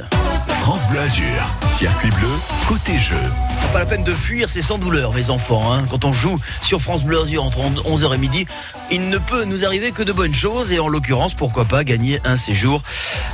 [0.48, 1.24] France Bleu Azur,
[1.64, 2.28] circuit bleu,
[2.70, 3.16] côté jeu.
[3.72, 5.72] Pas la peine de fuir, c'est sans douleur, mes enfants.
[5.72, 5.84] hein.
[5.90, 8.46] Quand on joue sur France Bleu Azur entre 11h et midi,
[8.92, 12.20] il ne peut nous arriver que de bonnes choses et en l'occurrence, pourquoi pas gagner
[12.24, 12.82] un séjour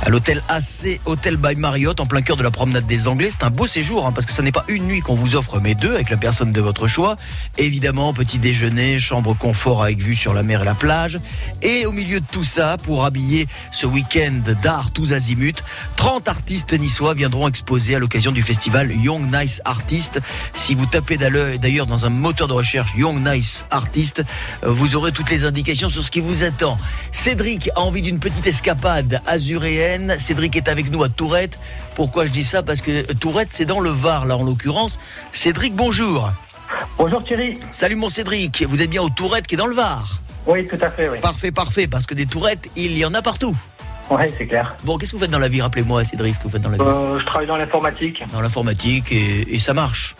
[0.03, 3.29] à l'hôtel AC Hotel by Marriott en plein cœur de la promenade des Anglais.
[3.31, 5.59] C'est un beau séjour hein, parce que ça n'est pas une nuit qu'on vous offre
[5.59, 7.15] mais deux avec la personne de votre choix.
[7.59, 11.19] Évidemment, petit déjeuner, chambre confort avec vue sur la mer et la plage.
[11.61, 15.63] Et au milieu de tout ça, pour habiller ce week-end d'art tous azimuts,
[15.95, 20.19] 30 artistes niçois viendront exposer à l'occasion du festival Young Nice Artist.
[20.53, 24.23] Si vous tapez d'ailleurs dans un moteur de recherche Young Nice Artist,
[24.63, 26.77] euh, vous aurez toutes les indications sur ce qui vous attend.
[27.11, 30.15] Cédric a envie d'une petite escapade azuréenne.
[30.19, 31.59] Cédric est avec nous à Tourette.
[31.95, 32.63] Pourquoi je dis ça?
[32.63, 34.99] Parce que Tourette, c'est dans le Var, là en l'occurrence.
[35.31, 36.31] Cédric, bonjour.
[36.97, 37.59] Bonjour Thierry.
[37.71, 38.63] Salut mon Cédric.
[38.67, 40.21] Vous êtes bien au Tourette qui est dans le Var?
[40.45, 41.19] Oui, tout à fait, oui.
[41.19, 41.87] Parfait, parfait.
[41.87, 43.55] Parce que des tourettes, il y en a partout.
[44.09, 44.75] Oui, c'est clair.
[44.83, 46.69] Bon, qu'est-ce que vous faites dans la vie Rappelez-moi, Cédric, ce que vous faites dans
[46.69, 46.83] la vie?
[46.83, 48.23] Euh, je travaille dans l'informatique.
[48.31, 50.15] Dans l'informatique et, et ça marche?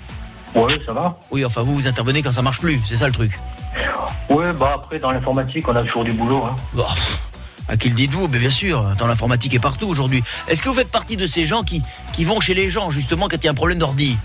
[0.55, 1.17] Oui, ça va.
[1.31, 2.79] Oui, enfin, vous, vous intervenez quand ça marche plus.
[2.85, 3.39] C'est ça le truc?
[4.29, 6.43] Oui, bah après, dans l'informatique, on a toujours du boulot.
[6.45, 6.55] Hein.
[7.69, 8.27] À qui le dites-vous?
[8.27, 10.23] Mais bien sûr, dans l'informatique est partout aujourd'hui.
[10.47, 11.81] Est-ce que vous faites partie de ces gens qui,
[12.13, 14.17] qui vont chez les gens, justement, quand il y a un problème d'ordi?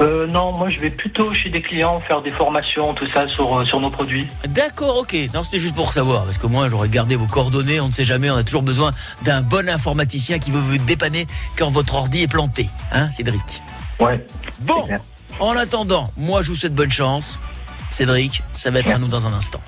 [0.00, 3.58] Euh, non, moi, je vais plutôt chez des clients faire des formations, tout ça, sur,
[3.58, 4.26] euh, sur nos produits.
[4.48, 5.16] D'accord, ok.
[5.34, 8.04] Non, c'était juste pour savoir, parce que moi, j'aurais gardé vos coordonnées, on ne sait
[8.04, 8.92] jamais, on a toujours besoin
[9.22, 12.68] d'un bon informaticien qui veut vous dépanner quand votre ordi est planté.
[12.92, 13.62] Hein, Cédric?
[13.98, 14.24] Ouais.
[14.60, 14.86] Bon,
[15.40, 17.38] en attendant, moi, je vous souhaite bonne chance.
[17.90, 19.60] Cédric, ça va être à nous dans un instant.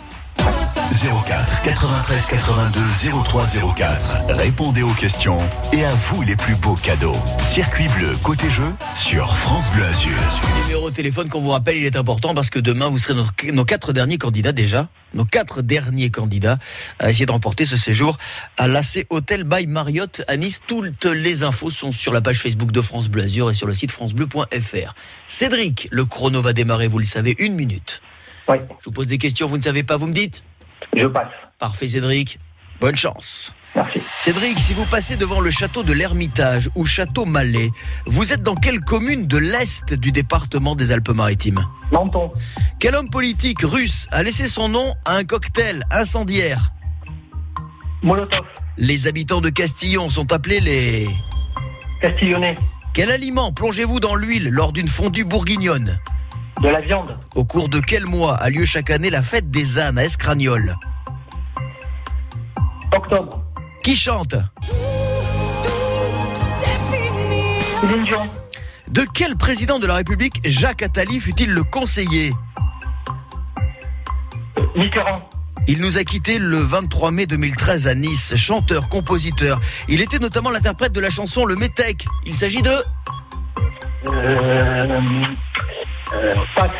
[0.92, 2.80] 04 93 82
[3.24, 4.10] 03 04.
[4.30, 5.38] Répondez aux questions
[5.72, 7.14] et à vous les plus beaux cadeaux.
[7.40, 8.64] Circuit bleu côté jeu
[8.96, 10.10] sur France Bleu Azur.
[10.10, 13.14] Le numéro de téléphone qu'on vous rappelle, il est important parce que demain, vous serez
[13.14, 14.88] notre- nos quatre derniers candidats déjà.
[15.14, 16.58] Nos quatre derniers candidats
[16.98, 18.18] à essayer de remporter ce séjour
[18.58, 20.60] à l'AC Hotel by Marriott à Nice.
[20.66, 23.74] Toutes les infos sont sur la page Facebook de France Bleu Azur et sur le
[23.74, 24.94] site francebleu.fr.
[25.28, 28.02] Cédric, le chrono va démarrer, vous le savez, une minute.
[28.48, 28.56] Oui.
[28.80, 30.42] Je vous pose des questions, vous ne savez pas, vous me dites
[30.96, 31.28] Je passe.
[31.58, 32.38] Parfait, Cédric.
[32.80, 33.52] Bonne chance.
[33.76, 34.00] Merci.
[34.18, 37.70] Cédric, si vous passez devant le château de l'Ermitage ou château Malais,
[38.06, 41.64] vous êtes dans quelle commune de l'Est du département des Alpes-Maritimes?
[41.92, 42.32] Menton.
[42.80, 46.72] Quel homme politique russe a laissé son nom à un cocktail incendiaire?
[48.02, 48.44] Molotov.
[48.76, 51.08] Les habitants de Castillon sont appelés les...
[52.00, 52.54] Castillonnais.
[52.94, 56.00] Quel aliment plongez-vous dans l'huile lors d'une fondue bourguignonne?
[56.62, 57.18] De la viande.
[57.34, 60.76] Au cours de quel mois a lieu chaque année la fête des ânes à Escragnol
[62.94, 63.42] Octobre.
[63.82, 64.34] Qui chante
[67.80, 68.28] Céline Dion.
[68.88, 72.32] De quel président de la République Jacques Attali fut-il le conseiller
[74.76, 75.28] Mitterrand.
[75.68, 79.60] Il nous a quittés le 23 mai 2013 à Nice, chanteur, compositeur.
[79.88, 82.06] Il était notamment l'interprète de la chanson Le Métèque.
[82.24, 82.70] Il s'agit de...
[84.08, 85.00] Euh,
[86.14, 86.70] euh, passe.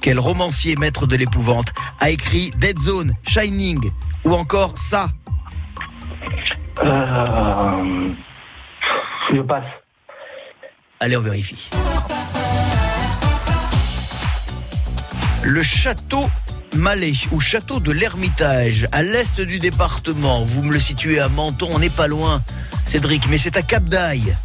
[0.00, 3.90] Quel romancier maître de l'épouvante a écrit Dead Zone, Shining
[4.24, 5.10] ou encore ça?
[6.82, 8.12] Euh,
[9.32, 9.64] je passe.
[11.00, 11.70] Allez, on vérifie.
[15.42, 16.26] Le château
[16.74, 20.44] Malais ou château de l'Ermitage, à l'est du département.
[20.44, 22.42] Vous me le situez à Menton, on n'est pas loin,
[22.86, 24.36] Cédric, mais c'est à Cap d'Aille.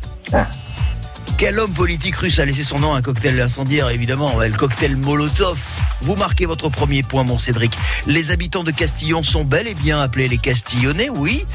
[1.38, 4.96] Quel homme politique russe a laissé son nom à un cocktail incendiaire Évidemment, le cocktail
[4.96, 5.60] Molotov.
[6.02, 7.78] Vous marquez votre premier point, mon Cédric.
[8.08, 11.46] Les habitants de Castillon sont bel et bien appelés les Castillonnais, oui.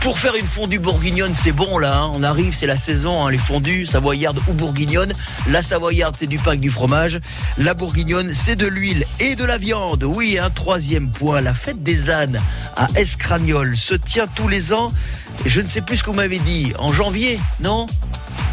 [0.00, 1.98] Pour faire une fondue bourguignonne, c'est bon là.
[1.98, 2.10] hein.
[2.14, 5.12] On arrive, c'est la saison, hein, les fondues savoyardes ou bourguignonnes.
[5.50, 7.20] La savoyarde, c'est du pain avec du fromage.
[7.58, 10.04] La bourguignonne, c'est de l'huile et de la viande.
[10.04, 11.42] Oui, un troisième point.
[11.42, 12.40] La fête des ânes
[12.76, 14.90] à Escragnol se tient tous les ans.
[15.44, 16.72] Je ne sais plus ce que vous m'avez dit.
[16.78, 17.86] En janvier, non?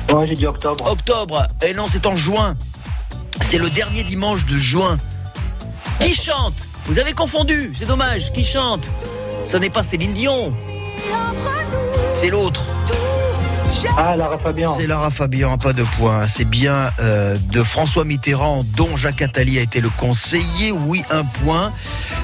[0.10, 0.90] Ouais, j'ai dit octobre.
[0.90, 1.48] Octobre.
[1.66, 2.56] Et non, c'est en juin.
[3.42, 4.98] C'est le dernier dimanche de juin.
[6.00, 6.56] Qui chante?
[6.88, 8.32] Vous avez confondu, c'est dommage.
[8.34, 8.90] Qui chante?
[9.46, 10.54] Ce n'est pas Céline Dion.
[12.12, 12.64] C'est l'autre.
[13.98, 14.76] Ah, Lara Fabian.
[14.76, 16.28] C'est Lara Fabian, pas de point.
[16.28, 20.72] C'est bien euh, de François Mitterrand, dont Jacques Attali a été le conseiller.
[20.72, 21.72] Oui, un point.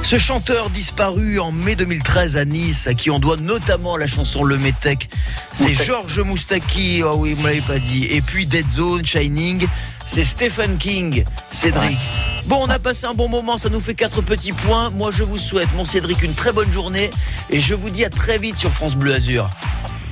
[0.01, 4.43] Ce chanteur disparu en mai 2013 à Nice, à qui on doit notamment la chanson
[4.43, 5.09] Le Métèque,
[5.51, 7.01] c'est Georges Moustaki.
[7.03, 8.05] Ah oui, vous me l'avez pas dit.
[8.05, 9.67] Et puis Dead Zone, Shining,
[10.05, 11.97] c'est Stephen King, Cédric.
[12.45, 14.89] Bon, on a passé un bon moment, ça nous fait quatre petits points.
[14.91, 17.09] Moi, je vous souhaite, mon Cédric, une très bonne journée
[17.49, 19.49] et je vous dis à très vite sur France Bleu Azur.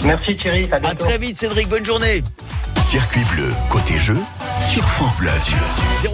[0.04, 0.68] Merci Thierry.
[0.72, 1.68] À À très vite, Cédric.
[1.70, 2.24] Bonne journée.
[2.86, 4.16] Circuit bleu côté jeu
[4.62, 5.58] sur France Bleu Azur.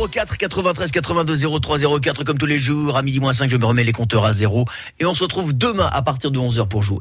[0.09, 3.65] 04 93 82 03 04 comme tous les jours à midi moins 5 je me
[3.65, 4.65] remets les compteurs à zéro
[4.99, 6.97] et on se retrouve demain à partir de 11h pour jouer.